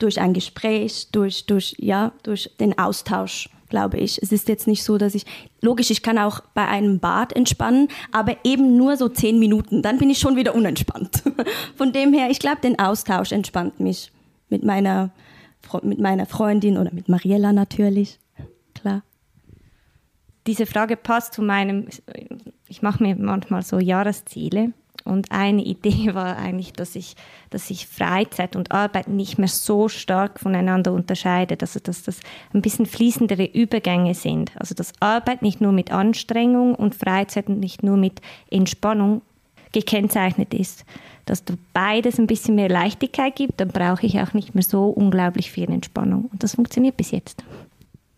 durch 0.00 0.20
ein 0.20 0.32
Gespräch, 0.32 1.08
durch, 1.12 1.46
durch, 1.46 1.76
ja, 1.78 2.12
durch 2.22 2.50
den 2.58 2.76
Austausch, 2.78 3.48
glaube 3.68 3.98
ich. 3.98 4.20
Es 4.22 4.32
ist 4.32 4.48
jetzt 4.48 4.66
nicht 4.66 4.82
so, 4.82 4.98
dass 4.98 5.14
ich, 5.14 5.24
logisch, 5.60 5.90
ich 5.90 6.02
kann 6.02 6.18
auch 6.18 6.40
bei 6.54 6.66
einem 6.66 6.98
Bad 6.98 7.34
entspannen, 7.34 7.88
aber 8.10 8.36
eben 8.44 8.76
nur 8.76 8.96
so 8.96 9.08
zehn 9.08 9.38
Minuten, 9.38 9.82
dann 9.82 9.98
bin 9.98 10.10
ich 10.10 10.18
schon 10.18 10.36
wieder 10.36 10.54
unentspannt. 10.54 11.22
Von 11.76 11.92
dem 11.92 12.12
her, 12.12 12.30
ich 12.30 12.40
glaube, 12.40 12.60
den 12.62 12.78
Austausch 12.78 13.32
entspannt 13.32 13.78
mich 13.78 14.10
mit 14.48 14.64
meiner, 14.64 15.10
mit 15.82 16.00
meiner 16.00 16.26
Freundin 16.26 16.78
oder 16.78 16.92
mit 16.92 17.08
Mariella 17.08 17.52
natürlich, 17.52 18.18
klar. 18.74 19.02
Diese 20.46 20.66
Frage 20.66 20.96
passt 20.96 21.34
zu 21.34 21.42
meinem, 21.42 21.86
ich 22.66 22.82
mache 22.82 23.02
mir 23.02 23.14
manchmal 23.14 23.62
so 23.62 23.78
Jahresziele 23.78 24.72
und 25.04 25.30
eine 25.32 25.62
Idee 25.62 26.14
war 26.14 26.36
eigentlich, 26.36 26.72
dass 26.72 26.96
ich, 26.96 27.14
dass 27.50 27.70
ich 27.70 27.86
Freizeit 27.86 28.56
und 28.56 28.72
Arbeit 28.72 29.08
nicht 29.08 29.38
mehr 29.38 29.48
so 29.48 29.88
stark 29.88 30.40
voneinander 30.40 30.92
unterscheide, 30.92 31.56
also 31.60 31.80
dass 31.80 32.02
das 32.02 32.20
ein 32.52 32.62
bisschen 32.62 32.86
fließendere 32.86 33.44
Übergänge 33.44 34.14
sind. 34.14 34.52
Also 34.56 34.74
dass 34.74 34.92
Arbeit 35.00 35.42
nicht 35.42 35.60
nur 35.60 35.72
mit 35.72 35.90
Anstrengung 35.90 36.74
und 36.74 36.94
Freizeit 36.94 37.48
nicht 37.48 37.82
nur 37.82 37.96
mit 37.96 38.20
Entspannung 38.50 39.22
gekennzeichnet 39.72 40.54
ist. 40.54 40.84
Dass 41.26 41.44
du 41.44 41.54
beides 41.72 42.18
ein 42.18 42.26
bisschen 42.26 42.56
mehr 42.56 42.68
Leichtigkeit 42.68 43.36
gibt, 43.36 43.60
dann 43.60 43.68
brauche 43.68 44.04
ich 44.04 44.18
auch 44.20 44.32
nicht 44.32 44.54
mehr 44.54 44.64
so 44.64 44.86
unglaublich 44.86 45.50
viel 45.50 45.70
Entspannung. 45.70 46.28
Und 46.32 46.42
das 46.42 46.56
funktioniert 46.56 46.96
bis 46.96 47.12
jetzt. 47.12 47.44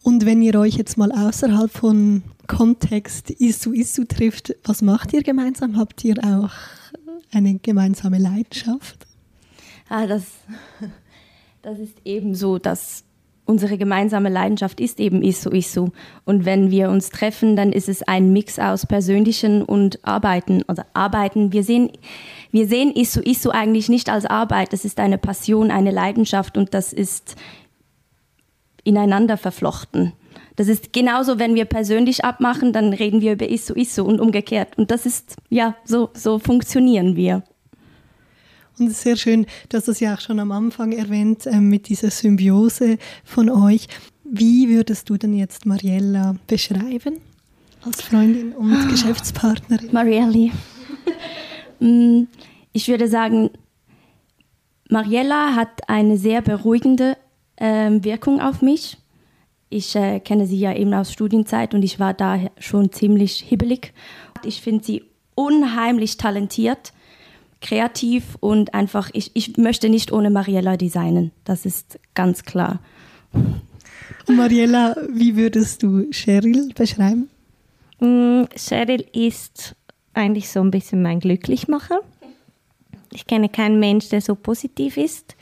Und 0.02 0.26
wenn 0.26 0.42
ihr 0.42 0.58
euch 0.58 0.76
jetzt 0.76 0.98
mal 0.98 1.12
außerhalb 1.12 1.70
von 1.70 2.22
Kontext 2.52 3.30
Isu 3.30 3.72
Isu 3.72 4.04
trifft, 4.04 4.54
was 4.64 4.82
macht 4.82 5.14
ihr 5.14 5.22
gemeinsam? 5.22 5.78
Habt 5.78 6.04
ihr 6.04 6.16
auch 6.22 6.50
eine 7.32 7.58
gemeinsame 7.58 8.18
Leidenschaft? 8.18 9.06
Ah, 9.88 10.06
das, 10.06 10.24
das 11.62 11.78
ist 11.78 11.96
eben 12.04 12.34
so, 12.34 12.58
dass 12.58 13.04
unsere 13.46 13.78
gemeinsame 13.78 14.28
Leidenschaft 14.28 14.80
ist 14.80 15.00
eben 15.00 15.22
Isu 15.22 15.50
Isu. 15.50 15.88
Und 16.26 16.44
wenn 16.44 16.70
wir 16.70 16.90
uns 16.90 17.08
treffen, 17.08 17.56
dann 17.56 17.72
ist 17.72 17.88
es 17.88 18.02
ein 18.02 18.34
Mix 18.34 18.58
aus 18.58 18.84
Persönlichen 18.84 19.62
und 19.62 20.04
Arbeiten. 20.04 20.62
Also 20.66 20.82
Arbeiten, 20.92 21.52
wir 21.52 21.64
sehen, 21.64 21.90
wir 22.50 22.68
sehen 22.68 22.94
Isu 22.94 23.20
Isu 23.22 23.48
eigentlich 23.48 23.88
nicht 23.88 24.10
als 24.10 24.26
Arbeit. 24.26 24.74
Das 24.74 24.84
ist 24.84 25.00
eine 25.00 25.16
Passion, 25.16 25.70
eine 25.70 25.90
Leidenschaft 25.90 26.58
und 26.58 26.74
das 26.74 26.92
ist 26.92 27.34
ineinander 28.84 29.38
verflochten. 29.38 30.12
Das 30.56 30.68
ist 30.68 30.92
genauso, 30.92 31.38
wenn 31.38 31.54
wir 31.54 31.64
persönlich 31.64 32.24
abmachen, 32.24 32.72
dann 32.72 32.92
reden 32.92 33.20
wir 33.20 33.32
über 33.32 33.48
Isso 33.48 33.74
Isso 33.74 34.04
und 34.04 34.20
umgekehrt. 34.20 34.76
Und 34.76 34.90
das 34.90 35.06
ist, 35.06 35.36
ja, 35.48 35.76
so, 35.84 36.10
so 36.14 36.38
funktionieren 36.38 37.16
wir. 37.16 37.42
Und 38.78 38.86
es 38.86 38.92
ist 38.94 39.02
sehr 39.02 39.16
schön, 39.16 39.46
dass 39.68 39.84
das 39.84 40.00
ja 40.00 40.14
auch 40.14 40.20
schon 40.20 40.40
am 40.40 40.52
Anfang 40.52 40.92
erwähnt, 40.92 41.46
äh, 41.46 41.60
mit 41.60 41.88
dieser 41.88 42.10
Symbiose 42.10 42.98
von 43.24 43.48
euch. 43.48 43.86
Wie 44.24 44.68
würdest 44.68 45.10
du 45.10 45.16
denn 45.16 45.34
jetzt 45.34 45.66
Mariella 45.66 46.36
beschreiben 46.46 47.18
als 47.82 48.02
Freundin 48.02 48.52
und 48.52 48.72
oh. 48.72 48.88
Geschäftspartnerin? 48.90 49.92
Marielli. 49.92 50.52
Mm, 51.80 52.28
ich 52.72 52.86
würde 52.86 53.08
sagen, 53.08 53.50
Mariella 54.88 55.56
hat 55.56 55.88
eine 55.88 56.16
sehr 56.16 56.40
beruhigende 56.40 57.16
äh, 57.56 57.90
Wirkung 57.90 58.40
auf 58.40 58.62
mich. 58.62 58.98
Ich 59.72 59.96
äh, 59.96 60.20
kenne 60.20 60.46
sie 60.46 60.58
ja 60.58 60.74
eben 60.74 60.92
aus 60.92 61.12
Studienzeit 61.12 61.74
und 61.74 61.82
ich 61.82 61.98
war 61.98 62.12
da 62.12 62.38
schon 62.58 62.92
ziemlich 62.92 63.38
hibbelig. 63.38 63.94
Ich 64.44 64.60
finde 64.60 64.84
sie 64.84 65.04
unheimlich 65.34 66.18
talentiert, 66.18 66.92
kreativ 67.62 68.36
und 68.40 68.74
einfach, 68.74 69.08
ich, 69.14 69.30
ich 69.32 69.56
möchte 69.56 69.88
nicht 69.88 70.12
ohne 70.12 70.28
Mariella 70.28 70.76
designen. 70.76 71.32
Das 71.44 71.64
ist 71.64 71.98
ganz 72.14 72.42
klar. 72.42 72.80
Mariella, 74.28 74.94
wie 75.08 75.36
würdest 75.36 75.82
du 75.82 76.10
Cheryl 76.10 76.68
beschreiben? 76.74 77.30
Mm, 78.00 78.42
Cheryl 78.56 79.06
ist 79.14 79.74
eigentlich 80.12 80.50
so 80.50 80.60
ein 80.60 80.70
bisschen 80.70 81.00
mein 81.00 81.20
Glücklichmacher. 81.20 82.00
Ich 83.10 83.26
kenne 83.26 83.48
keinen 83.48 83.80
Mensch, 83.80 84.10
der 84.10 84.20
so 84.20 84.34
positiv 84.34 84.98
ist, 84.98 85.34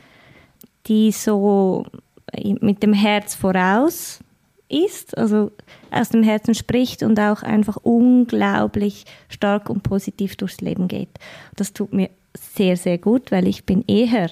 die 0.87 1.11
so 1.11 1.85
mit 2.61 2.83
dem 2.83 2.93
Herz 2.93 3.35
voraus 3.35 4.21
ist, 4.69 5.19
also 5.19 5.51
aus 5.91 6.11
dem 6.11 6.23
Herzen 6.23 6.55
spricht 6.55 7.03
und 7.03 7.19
auch 7.19 7.43
einfach 7.43 7.77
unglaublich 7.77 9.05
stark 9.29 9.69
und 9.69 9.83
positiv 9.83 10.37
durchs 10.37 10.61
Leben 10.61 10.89
geht. 10.89 11.11
Das 11.57 11.73
tut 11.73 11.93
mir 11.93 12.11
sehr, 12.35 12.77
sehr 12.77 12.99
gut, 12.99 13.33
weil 13.33 13.49
ich 13.49 13.65
bin 13.65 13.85
eher 13.87 14.31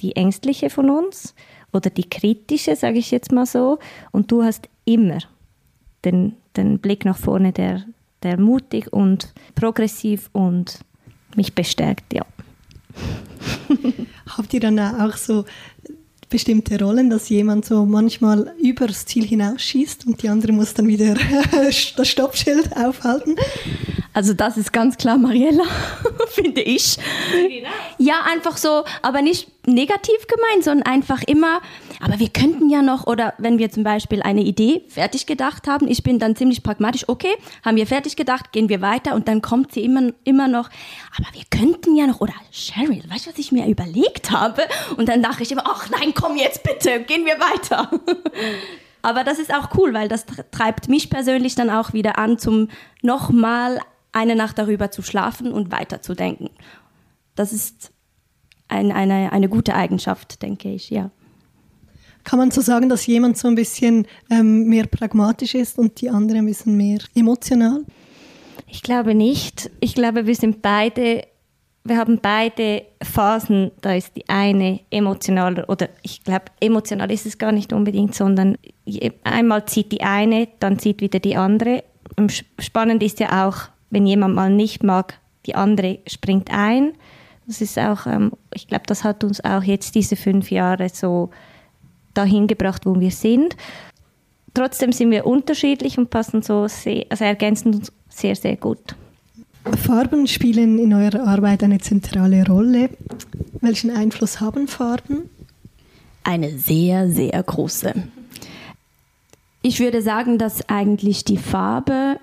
die 0.00 0.14
Ängstliche 0.14 0.70
von 0.70 0.90
uns 0.90 1.34
oder 1.72 1.90
die 1.90 2.08
Kritische, 2.08 2.76
sage 2.76 2.98
ich 2.98 3.10
jetzt 3.10 3.32
mal 3.32 3.46
so. 3.46 3.78
Und 4.12 4.30
du 4.30 4.42
hast 4.42 4.68
immer 4.84 5.18
den, 6.04 6.36
den 6.56 6.78
Blick 6.78 7.04
nach 7.04 7.16
vorne, 7.16 7.52
der, 7.52 7.84
der 8.22 8.38
mutig 8.38 8.92
und 8.92 9.32
progressiv 9.54 10.28
und 10.32 10.80
mich 11.34 11.54
bestärkt, 11.54 12.12
ja. 12.12 12.24
Habt 14.36 14.52
ihr 14.54 14.60
dann 14.60 14.78
auch 14.78 15.16
so 15.16 15.44
bestimmte 16.28 16.78
Rollen, 16.78 17.10
dass 17.10 17.28
jemand 17.28 17.64
so 17.64 17.84
manchmal 17.84 18.54
übers 18.60 19.06
Ziel 19.06 19.24
hinausschießt 19.26 20.06
und 20.06 20.22
die 20.22 20.28
andere 20.28 20.52
muss 20.52 20.74
dann 20.74 20.86
wieder 20.86 21.14
das 21.96 22.08
Stoppschild 22.08 22.76
aufhalten. 22.76 23.36
Also 24.12 24.34
das 24.34 24.56
ist 24.56 24.72
ganz 24.72 24.96
klar 24.96 25.16
Mariella, 25.16 25.64
finde 26.28 26.60
ich. 26.60 26.98
Ja, 27.98 28.22
einfach 28.30 28.56
so, 28.56 28.84
aber 29.02 29.22
nicht 29.22 29.48
negativ 29.66 30.26
gemeint, 30.26 30.64
sondern 30.64 30.86
einfach 30.86 31.22
immer, 31.22 31.60
aber 32.00 32.18
wir 32.18 32.28
könnten 32.28 32.70
ja 32.70 32.82
noch, 32.82 33.06
oder 33.06 33.34
wenn 33.38 33.58
wir 33.58 33.70
zum 33.70 33.82
Beispiel 33.82 34.22
eine 34.22 34.42
Idee 34.42 34.84
fertig 34.88 35.26
gedacht 35.26 35.66
haben, 35.66 35.88
ich 35.88 36.02
bin 36.02 36.18
dann 36.18 36.36
ziemlich 36.36 36.62
pragmatisch, 36.62 37.08
okay, 37.08 37.34
haben 37.64 37.76
wir 37.76 37.86
fertig 37.86 38.16
gedacht, 38.16 38.52
gehen 38.52 38.68
wir 38.68 38.80
weiter 38.80 39.14
und 39.14 39.28
dann 39.28 39.42
kommt 39.42 39.72
sie 39.72 39.84
immer, 39.84 40.12
immer 40.24 40.48
noch, 40.48 40.70
aber 41.16 41.28
wir 41.32 41.44
könnten 41.50 41.96
ja 41.96 42.06
noch, 42.06 42.20
oder 42.20 42.34
Cheryl, 42.52 43.02
weißt 43.08 43.26
du, 43.26 43.30
was 43.30 43.38
ich 43.38 43.52
mir 43.52 43.66
überlegt 43.66 44.30
habe? 44.30 44.62
Und 44.96 45.08
dann 45.08 45.22
dachte 45.22 45.42
ich 45.42 45.52
immer, 45.52 45.64
ach 45.66 45.88
nein, 45.90 46.12
komm 46.14 46.36
jetzt 46.36 46.62
bitte, 46.62 47.00
gehen 47.00 47.24
wir 47.24 47.38
weiter. 47.40 47.90
aber 49.02 49.24
das 49.24 49.38
ist 49.38 49.52
auch 49.52 49.76
cool, 49.76 49.94
weil 49.94 50.08
das 50.08 50.26
treibt 50.50 50.88
mich 50.88 51.10
persönlich 51.10 51.54
dann 51.54 51.70
auch 51.70 51.92
wieder 51.92 52.18
an, 52.18 52.38
zum 52.38 52.68
nochmal 53.02 53.80
eine 54.12 54.36
Nacht 54.36 54.58
darüber 54.58 54.90
zu 54.90 55.02
schlafen 55.02 55.52
und 55.52 55.70
weiterzudenken. 55.70 56.50
Das 57.34 57.52
ist 57.52 57.92
ein, 58.68 58.92
eine, 58.92 59.32
eine 59.32 59.48
gute 59.48 59.74
Eigenschaft, 59.74 60.42
denke 60.42 60.70
ich, 60.70 60.90
ja. 60.90 61.10
Kann 62.28 62.38
man 62.38 62.50
so 62.50 62.60
sagen, 62.60 62.90
dass 62.90 63.06
jemand 63.06 63.38
so 63.38 63.48
ein 63.48 63.54
bisschen 63.54 64.06
ähm, 64.28 64.64
mehr 64.64 64.86
pragmatisch 64.86 65.54
ist 65.54 65.78
und 65.78 65.98
die 65.98 66.10
andere 66.10 66.36
ein 66.36 66.44
bisschen 66.44 66.76
mehr 66.76 66.98
emotional? 67.14 67.86
Ich 68.66 68.82
glaube 68.82 69.14
nicht. 69.14 69.70
Ich 69.80 69.94
glaube, 69.94 70.26
wir 70.26 70.34
sind 70.34 70.60
beide, 70.60 71.26
wir 71.84 71.96
haben 71.96 72.18
beide 72.20 72.82
Phasen. 73.02 73.70
Da 73.80 73.94
ist 73.94 74.14
die 74.14 74.28
eine 74.28 74.80
emotionaler 74.90 75.70
oder 75.70 75.88
ich 76.02 76.22
glaube, 76.22 76.44
emotional 76.60 77.10
ist 77.10 77.24
es 77.24 77.38
gar 77.38 77.50
nicht 77.50 77.72
unbedingt, 77.72 78.14
sondern 78.14 78.58
einmal 79.24 79.64
zieht 79.64 79.90
die 79.90 80.02
eine, 80.02 80.48
dann 80.60 80.78
zieht 80.78 81.00
wieder 81.00 81.20
die 81.20 81.36
andere. 81.36 81.82
Und 82.18 82.44
spannend 82.58 83.02
ist 83.02 83.20
ja 83.20 83.48
auch, 83.48 83.70
wenn 83.88 84.06
jemand 84.06 84.34
mal 84.34 84.50
nicht 84.50 84.82
mag, 84.82 85.18
die 85.46 85.54
andere 85.54 86.00
springt 86.06 86.50
ein. 86.52 86.92
Das 87.46 87.62
ist 87.62 87.78
auch, 87.78 88.06
ähm, 88.06 88.32
ich 88.52 88.68
glaube, 88.68 88.84
das 88.86 89.02
hat 89.02 89.24
uns 89.24 89.42
auch 89.42 89.62
jetzt 89.62 89.94
diese 89.94 90.16
fünf 90.16 90.50
Jahre 90.50 90.90
so 90.90 91.30
dahin 92.14 92.46
gebracht, 92.46 92.86
wo 92.86 92.98
wir 93.00 93.10
sind. 93.10 93.56
Trotzdem 94.54 94.92
sind 94.92 95.10
wir 95.10 95.26
unterschiedlich 95.26 95.98
und 95.98 96.10
passen 96.10 96.42
so 96.42 96.66
sehr, 96.68 97.06
also 97.10 97.24
ergänzen 97.24 97.74
uns 97.74 97.92
sehr, 98.08 98.34
sehr 98.34 98.56
gut. 98.56 98.96
Farben 99.76 100.26
spielen 100.26 100.78
in 100.78 100.94
eurer 100.94 101.26
Arbeit 101.26 101.62
eine 101.62 101.78
zentrale 101.78 102.46
Rolle. 102.46 102.90
Welchen 103.60 103.90
Einfluss 103.90 104.40
haben 104.40 104.66
Farben? 104.66 105.28
Eine 106.24 106.58
sehr, 106.58 107.10
sehr 107.10 107.42
große. 107.42 107.94
Ich 109.62 109.80
würde 109.80 110.02
sagen, 110.02 110.38
dass 110.38 110.68
eigentlich 110.68 111.24
die 111.24 111.36
Farbe 111.36 112.18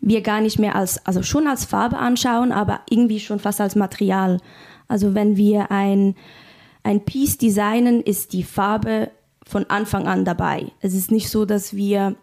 wir 0.00 0.20
gar 0.20 0.40
nicht 0.40 0.58
mehr 0.58 0.76
als, 0.76 1.04
also 1.06 1.22
schon 1.22 1.46
als 1.46 1.64
Farbe 1.64 1.98
anschauen, 1.98 2.52
aber 2.52 2.80
irgendwie 2.88 3.20
schon 3.20 3.38
fast 3.38 3.60
als 3.60 3.74
Material. 3.74 4.38
Also 4.88 5.14
wenn 5.14 5.36
wir 5.36 5.70
ein, 5.70 6.14
ein 6.86 7.04
Piece 7.04 7.36
designen, 7.36 8.00
ist 8.00 8.32
die 8.32 8.44
Farbe 8.44 9.10
von 9.44 9.64
Anfang 9.68 10.06
an 10.06 10.24
dabei. 10.24 10.70
Es 10.80 10.94
ist 10.94 11.10
nicht 11.10 11.28
so, 11.28 11.44
dass 11.44 11.74
wir 11.74 12.14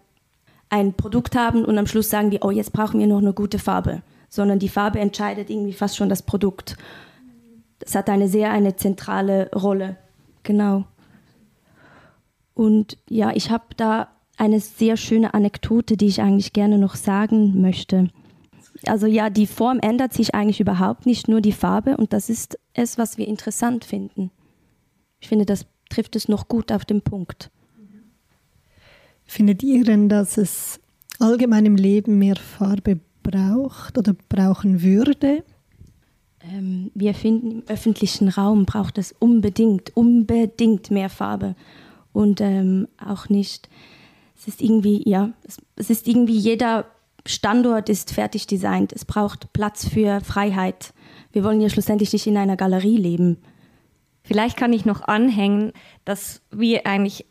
ein 0.70 0.94
Produkt 0.94 1.36
haben 1.36 1.66
und 1.66 1.78
am 1.78 1.86
Schluss 1.86 2.10
sagen 2.10 2.32
wir, 2.32 2.46
oh, 2.46 2.50
jetzt 2.50 2.72
brauchen 2.72 3.02
wir 3.02 3.08
noch 3.08 3.18
eine 3.18 3.34
gute 3.34 3.60
Farbe, 3.60 4.04
sondern 4.30 4.60
die 4.60 4.70
Farbe 4.70 5.02
entscheidet 5.02 5.50
irgendwie 5.50 5.74
fast 5.74 5.98
schon 5.98 6.08
das 6.08 6.24
Produkt. 6.24 6.78
Das 7.80 7.94
hat 7.94 8.10
eine 8.10 8.30
sehr 8.30 8.52
eine 8.52 8.78
zentrale 8.78 9.52
Rolle. 9.54 9.98
Genau. 10.44 10.86
Und 12.54 12.98
ja, 13.10 13.32
ich 13.36 13.52
habe 13.52 13.66
da 13.76 14.08
eine 14.38 14.62
sehr 14.62 14.96
schöne 14.96 15.34
Anekdote, 15.34 15.98
die 15.98 16.08
ich 16.08 16.22
eigentlich 16.22 16.54
gerne 16.54 16.78
noch 16.78 16.96
sagen 16.96 17.62
möchte. 17.62 18.08
Also 18.86 19.08
ja, 19.08 19.30
die 19.30 19.48
Form 19.48 19.80
ändert 19.82 20.14
sich 20.14 20.34
eigentlich 20.34 20.62
überhaupt 20.62 21.06
nicht, 21.06 21.28
nur 21.28 21.42
die 21.42 21.52
Farbe 21.52 21.98
und 21.98 22.14
das 22.14 22.30
ist 22.30 22.58
es, 22.74 22.98
was 22.98 23.18
wir 23.18 23.28
interessant 23.28 23.84
finden. 23.84 24.32
Ich 25.24 25.30
finde, 25.30 25.46
das 25.46 25.66
trifft 25.90 26.18
es 26.18 26.28
noch 26.28 26.50
gut 26.50 26.70
auf 26.70 26.84
den 26.84 27.02
Punkt. 27.02 27.50
Findet 29.24 29.64
ihr 29.64 29.86
denn, 29.86 30.10
dass 30.10 30.36
es 30.36 30.82
allgemein 31.18 31.66
im 31.66 31.78
Leben 31.78 32.20
mehr 32.20 32.36
Farbe 32.36 33.00
braucht 33.24 33.98
oder 33.98 34.18
brauchen 34.28 34.82
würde? 34.82 35.46
Ähm, 36.42 36.92
wir 36.94 37.14
finden, 37.14 37.52
im 37.52 37.64
öffentlichen 37.68 38.28
Raum 38.28 38.66
braucht 38.66 38.98
es 38.98 39.16
unbedingt, 39.18 39.96
unbedingt 39.96 40.92
mehr 40.92 41.10
Farbe. 41.10 41.56
Und 42.12 42.42
ähm, 42.42 42.90
auch 42.98 43.30
nicht, 43.30 43.70
es 44.38 44.50
ist 44.50 44.62
irgendwie, 44.62 45.10
ja, 45.10 45.32
es, 45.48 45.56
es 45.78 45.90
ist 45.90 46.06
irgendwie 46.06 46.38
jeder 46.38 46.86
Standort 47.26 47.88
ist 47.88 48.12
fertig 48.12 48.46
designt. 48.46 48.92
Es 48.92 49.06
braucht 49.06 49.54
Platz 49.54 49.88
für 49.88 50.20
Freiheit. 50.20 50.94
Wir 51.32 51.46
wollen 51.46 51.62
ja 51.62 51.70
schlussendlich 51.70 52.12
nicht 52.12 52.28
in 52.28 52.36
einer 52.36 52.58
Galerie 52.58 52.98
leben. 52.98 53.38
Vielleicht 54.24 54.58
kann 54.58 54.74
ich 54.74 54.86
noch 54.86 55.02
anhängen, 55.02 55.74
dass 56.06 56.42
wir 56.52 56.88
eigentlich 56.88 57.26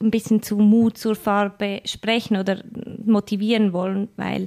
ein 0.00 0.10
bisschen 0.10 0.42
zu 0.42 0.56
Mut 0.56 0.96
zur 0.96 1.14
Farbe 1.14 1.82
sprechen 1.84 2.36
oder 2.36 2.62
motivieren 3.04 3.72
wollen, 3.72 4.08
weil 4.16 4.46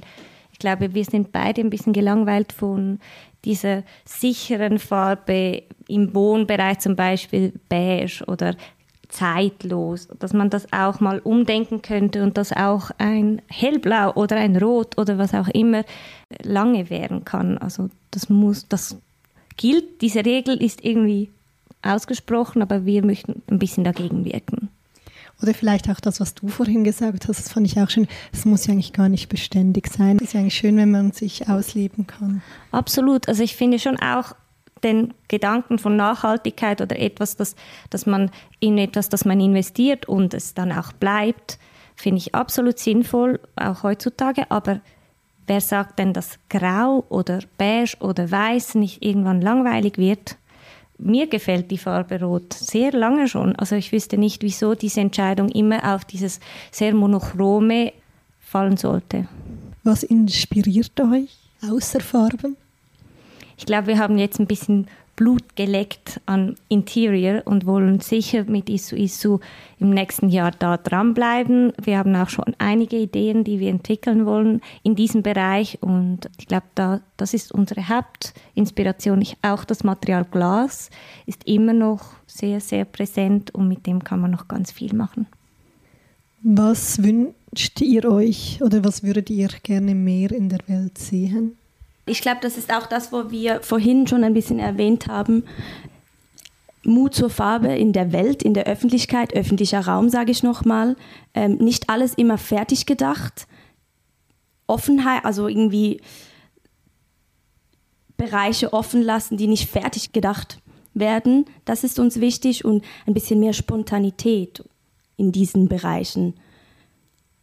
ich 0.52 0.58
glaube, 0.58 0.94
wir 0.94 1.04
sind 1.04 1.32
beide 1.32 1.60
ein 1.60 1.70
bisschen 1.70 1.92
gelangweilt 1.92 2.52
von 2.52 2.98
dieser 3.44 3.82
sicheren 4.04 4.78
Farbe 4.78 5.62
im 5.88 6.14
Wohnbereich, 6.14 6.78
zum 6.78 6.96
Beispiel 6.96 7.52
beige 7.68 8.24
oder 8.26 8.56
zeitlos, 9.08 10.08
dass 10.18 10.32
man 10.32 10.48
das 10.48 10.72
auch 10.72 11.00
mal 11.00 11.18
umdenken 11.18 11.82
könnte 11.82 12.22
und 12.22 12.38
dass 12.38 12.52
auch 12.52 12.90
ein 12.98 13.42
hellblau 13.48 14.12
oder 14.14 14.36
ein 14.36 14.56
rot 14.56 14.96
oder 14.96 15.18
was 15.18 15.34
auch 15.34 15.48
immer 15.48 15.84
lange 16.42 16.88
werden 16.88 17.24
kann. 17.24 17.58
Also 17.58 17.90
das 18.10 18.30
muss, 18.30 18.66
das 18.68 18.96
gilt, 19.56 20.00
diese 20.00 20.24
Regel 20.24 20.62
ist 20.62 20.82
irgendwie 20.82 21.28
ausgesprochen, 21.82 22.62
aber 22.62 22.84
wir 22.84 23.04
möchten 23.04 23.42
ein 23.50 23.58
bisschen 23.58 23.84
dagegen 23.84 24.24
wirken. 24.24 24.70
Oder 25.42 25.54
vielleicht 25.54 25.90
auch 25.90 25.98
das, 25.98 26.20
was 26.20 26.34
du 26.34 26.48
vorhin 26.48 26.84
gesagt 26.84 27.26
hast, 27.26 27.38
das 27.38 27.52
fand 27.52 27.66
ich 27.66 27.80
auch 27.80 27.90
schön. 27.90 28.06
Es 28.32 28.44
muss 28.44 28.66
ja 28.66 28.72
eigentlich 28.72 28.92
gar 28.92 29.08
nicht 29.08 29.28
beständig 29.28 29.88
sein. 29.88 30.16
Es 30.16 30.28
ist 30.28 30.32
ja 30.34 30.40
eigentlich 30.40 30.54
schön, 30.54 30.76
wenn 30.76 30.90
man 30.90 31.12
sich 31.12 31.48
ausleben 31.48 32.06
kann. 32.06 32.42
Absolut. 32.70 33.28
Also 33.28 33.42
ich 33.42 33.56
finde 33.56 33.80
schon 33.80 33.98
auch 33.98 34.36
den 34.84 35.14
Gedanken 35.28 35.78
von 35.78 35.96
Nachhaltigkeit 35.96 36.80
oder 36.80 36.98
etwas, 36.98 37.36
das, 37.36 37.56
dass 37.90 38.06
man 38.06 38.30
in 38.60 38.78
etwas, 38.78 39.08
das 39.08 39.24
man 39.24 39.40
investiert 39.40 40.06
und 40.06 40.34
es 40.34 40.54
dann 40.54 40.72
auch 40.72 40.92
bleibt, 40.92 41.58
finde 41.94 42.18
ich 42.18 42.34
absolut 42.34 42.78
sinnvoll, 42.78 43.40
auch 43.56 43.82
heutzutage. 43.82 44.50
Aber 44.50 44.80
wer 45.46 45.60
sagt 45.60 45.98
denn, 45.98 46.12
dass 46.12 46.38
Grau 46.48 47.04
oder 47.08 47.40
Beige 47.58 47.96
oder 48.00 48.30
Weiß 48.30 48.74
nicht 48.74 49.04
irgendwann 49.04 49.40
langweilig 49.40 49.98
wird? 49.98 50.36
Mir 50.98 51.26
gefällt 51.26 51.70
die 51.70 51.78
Farbe 51.78 52.20
Rot 52.20 52.52
sehr 52.52 52.92
lange 52.92 53.28
schon. 53.28 53.56
Also 53.56 53.76
ich 53.76 53.92
wüsste 53.92 54.18
nicht, 54.18 54.42
wieso 54.42 54.74
diese 54.74 55.00
Entscheidung 55.00 55.48
immer 55.48 55.94
auf 55.94 56.04
dieses 56.04 56.40
sehr 56.70 56.94
monochrome 56.94 57.92
fallen 58.40 58.76
sollte. 58.76 59.26
Was 59.82 60.02
inspiriert 60.02 61.00
euch 61.00 61.36
außer 61.68 62.00
Farben? 62.00 62.56
Ich 63.56 63.66
glaube, 63.66 63.88
wir 63.88 63.98
haben 63.98 64.18
jetzt 64.18 64.38
ein 64.38 64.46
bisschen 64.46 64.88
Blut 65.22 65.54
geleckt 65.54 66.20
an 66.26 66.56
Interior 66.68 67.42
und 67.44 67.64
wollen 67.64 68.00
sicher 68.00 68.42
mit 68.42 68.68
Isu 68.68 68.96
Isu 68.96 69.38
im 69.78 69.90
nächsten 69.90 70.28
Jahr 70.28 70.50
da 70.50 70.76
dranbleiben. 70.76 71.72
Wir 71.80 71.98
haben 71.98 72.16
auch 72.16 72.28
schon 72.28 72.56
einige 72.58 72.96
Ideen, 72.96 73.44
die 73.44 73.60
wir 73.60 73.70
entwickeln 73.70 74.26
wollen 74.26 74.60
in 74.82 74.96
diesem 74.96 75.22
Bereich 75.22 75.78
und 75.80 76.28
ich 76.40 76.48
glaube, 76.48 76.66
da, 76.74 77.02
das 77.16 77.34
ist 77.34 77.52
unsere 77.52 77.88
Hauptinspiration. 77.88 79.22
Ich, 79.22 79.36
auch 79.42 79.62
das 79.64 79.84
Material 79.84 80.24
Glas 80.28 80.90
ist 81.26 81.46
immer 81.46 81.72
noch 81.72 82.14
sehr, 82.26 82.58
sehr 82.58 82.84
präsent 82.84 83.54
und 83.54 83.68
mit 83.68 83.86
dem 83.86 84.02
kann 84.02 84.20
man 84.20 84.32
noch 84.32 84.48
ganz 84.48 84.72
viel 84.72 84.92
machen. 84.92 85.28
Was 86.42 87.00
wünscht 87.00 87.80
ihr 87.80 88.10
euch 88.10 88.60
oder 88.60 88.82
was 88.82 89.04
würdet 89.04 89.30
ihr 89.30 89.50
gerne 89.62 89.94
mehr 89.94 90.32
in 90.32 90.48
der 90.48 90.66
Welt 90.66 90.98
sehen? 90.98 91.58
Ich 92.06 92.20
glaube, 92.20 92.40
das 92.40 92.56
ist 92.56 92.72
auch 92.72 92.86
das, 92.86 93.12
wo 93.12 93.30
wir 93.30 93.60
vorhin 93.60 94.06
schon 94.06 94.24
ein 94.24 94.34
bisschen 94.34 94.58
erwähnt 94.58 95.06
haben. 95.06 95.44
Mut 96.84 97.14
zur 97.14 97.30
Farbe 97.30 97.68
in 97.68 97.92
der 97.92 98.12
Welt, 98.12 98.42
in 98.42 98.54
der 98.54 98.66
Öffentlichkeit, 98.66 99.34
öffentlicher 99.34 99.80
Raum, 99.80 100.08
sage 100.08 100.32
ich 100.32 100.42
nochmal. 100.42 100.96
Ähm, 101.32 101.56
nicht 101.58 101.88
alles 101.88 102.14
immer 102.14 102.38
fertig 102.38 102.86
gedacht. 102.86 103.46
Offenheit, 104.66 105.24
also 105.24 105.46
irgendwie 105.46 106.00
Bereiche 108.16 108.72
offen 108.72 109.02
lassen, 109.02 109.36
die 109.36 109.46
nicht 109.46 109.70
fertig 109.70 110.12
gedacht 110.12 110.60
werden. 110.94 111.44
Das 111.64 111.84
ist 111.84 111.98
uns 112.00 112.20
wichtig 112.20 112.64
und 112.64 112.84
ein 113.06 113.14
bisschen 113.14 113.38
mehr 113.38 113.52
Spontanität 113.52 114.64
in 115.16 115.30
diesen 115.30 115.68
Bereichen. 115.68 116.34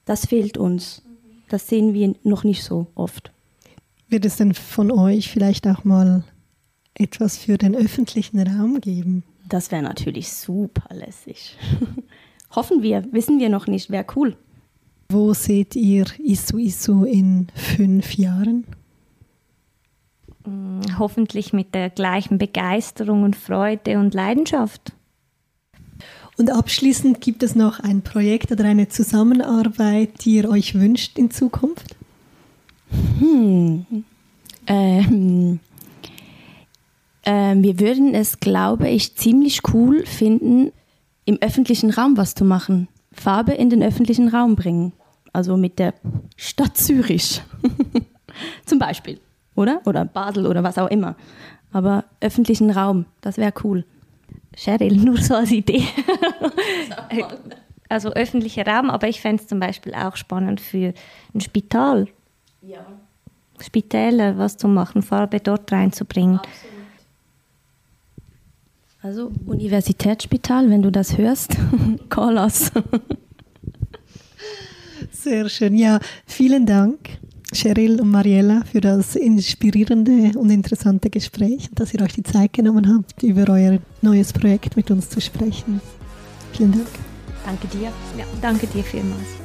Das 0.05 0.25
fehlt 0.25 0.57
uns. 0.57 1.01
Das 1.47 1.67
sehen 1.67 1.93
wir 1.93 2.13
noch 2.23 2.43
nicht 2.43 2.63
so 2.63 2.87
oft. 2.95 3.31
Wird 4.09 4.25
es 4.25 4.37
denn 4.37 4.53
von 4.55 4.91
euch 4.91 5.29
vielleicht 5.29 5.67
auch 5.67 5.83
mal 5.83 6.23
etwas 6.95 7.37
für 7.37 7.57
den 7.57 7.75
öffentlichen 7.75 8.39
Raum 8.39 8.81
geben? 8.81 9.23
Das 9.47 9.71
wäre 9.71 9.83
natürlich 9.83 10.31
super 10.31 10.93
lässig. 10.93 11.57
Hoffen 12.55 12.81
wir, 12.81 13.05
wissen 13.11 13.39
wir 13.39 13.49
noch 13.49 13.67
nicht, 13.67 13.91
wäre 13.91 14.05
cool. 14.15 14.35
Wo 15.09 15.33
seht 15.33 15.75
ihr 15.75 16.05
Isu 16.19 16.57
Isu 16.57 17.03
in 17.03 17.47
fünf 17.53 18.15
Jahren? 18.15 18.65
Hm, 20.45 20.81
hoffentlich 20.97 21.53
mit 21.53 21.75
der 21.75 21.91
gleichen 21.91 22.39
Begeisterung 22.39 23.23
und 23.23 23.35
Freude 23.35 23.99
und 23.99 24.13
Leidenschaft. 24.13 24.93
Und 26.37 26.51
abschließend 26.51 27.21
gibt 27.21 27.43
es 27.43 27.55
noch 27.55 27.79
ein 27.79 28.01
Projekt 28.01 28.51
oder 28.51 28.63
eine 28.65 28.87
Zusammenarbeit, 28.87 30.23
die 30.23 30.35
ihr 30.35 30.49
euch 30.49 30.73
wünscht 30.73 31.17
in 31.17 31.31
Zukunft? 31.31 31.95
Hm. 33.19 33.85
Ähm, 34.67 35.59
äh, 37.23 37.55
wir 37.55 37.79
würden 37.79 38.13
es, 38.13 38.39
glaube 38.39 38.89
ich, 38.89 39.15
ziemlich 39.15 39.61
cool 39.73 40.05
finden, 40.05 40.71
im 41.25 41.37
öffentlichen 41.41 41.91
Raum 41.91 42.17
was 42.17 42.35
zu 42.35 42.45
machen. 42.45 42.87
Farbe 43.11 43.53
in 43.53 43.69
den 43.69 43.83
öffentlichen 43.83 44.29
Raum 44.29 44.55
bringen. 44.55 44.93
Also 45.33 45.57
mit 45.57 45.79
der 45.79 45.93
Stadt 46.37 46.77
Zürich. 46.77 47.41
Zum 48.65 48.79
Beispiel. 48.79 49.19
Oder? 49.55 49.81
Oder 49.85 50.05
Basel 50.05 50.47
oder 50.47 50.63
was 50.63 50.77
auch 50.77 50.89
immer. 50.89 51.15
Aber 51.71 52.05
öffentlichen 52.21 52.71
Raum, 52.71 53.05
das 53.21 53.37
wäre 53.37 53.53
cool. 53.63 53.85
Cheryl, 54.55 54.95
nur 54.95 55.17
so 55.17 55.35
als 55.35 55.51
Idee. 55.51 55.83
also 57.89 58.09
öffentlicher 58.09 58.65
Raum, 58.65 58.89
aber 58.89 59.07
ich 59.07 59.21
fände 59.21 59.41
es 59.41 59.47
zum 59.47 59.59
Beispiel 59.59 59.93
auch 59.93 60.15
spannend 60.15 60.61
für 60.61 60.93
ein 61.33 61.41
Spital. 61.41 62.07
Ja. 62.61 62.85
Spitäler 63.59 64.37
was 64.37 64.57
zu 64.57 64.67
machen, 64.67 65.01
Farbe 65.01 65.39
dort 65.39 65.71
reinzubringen. 65.71 66.37
Absolut. 66.37 66.79
Also 69.01 69.31
Universitätsspital, 69.45 70.69
wenn 70.69 70.81
du 70.81 70.91
das 70.91 71.17
hörst, 71.17 71.55
call 72.09 72.37
us. 72.37 72.71
Sehr 75.11 75.47
schön. 75.47 75.75
Ja, 75.75 75.99
vielen 76.25 76.65
Dank, 76.65 76.97
Cheryl 77.53 78.01
und 78.01 78.11
Mariella, 78.11 78.63
für 78.69 78.81
das 78.81 79.15
inspirierende 79.15 80.37
und 80.37 80.49
interessante 80.49 81.09
Gespräch 81.09 81.69
und 81.69 81.79
dass 81.79 81.93
ihr 81.93 82.01
euch 82.01 82.13
die 82.13 82.23
Zeit 82.23 82.53
genommen 82.53 82.93
habt, 82.93 83.23
über 83.23 83.51
euer 83.53 83.79
neues 84.01 84.33
Projekt 84.33 84.75
mit 84.75 84.91
uns 84.91 85.09
zu 85.09 85.21
sprechen. 85.21 85.81
Vielen 86.53 86.73
Dank. 86.73 86.87
Danke 87.45 87.67
dir. 87.67 87.91
Ja, 88.17 88.25
danke 88.41 88.67
dir 88.67 88.83
vielmals. 88.83 89.38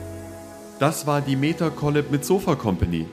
Das 0.85 1.07
war 1.07 1.23
die 1.23 1.35
Meta 1.35 1.70
Collab 1.70 2.11
mit 2.11 2.27
Sofa 2.27 2.57
Company. 2.57 3.07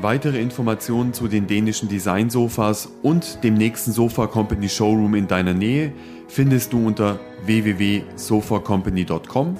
Weitere 0.00 0.40
Informationen 0.40 1.12
zu 1.12 1.28
den 1.28 1.46
dänischen 1.46 1.88
Design-Sofas 1.88 2.88
und 3.04 3.44
dem 3.44 3.54
nächsten 3.54 3.92
Sofa 3.92 4.26
Company 4.26 4.68
Showroom 4.68 5.14
in 5.14 5.28
deiner 5.28 5.54
Nähe 5.54 5.92
findest 6.26 6.72
du 6.72 6.84
unter 6.84 7.20
www.sofacompany.com. 7.46 9.56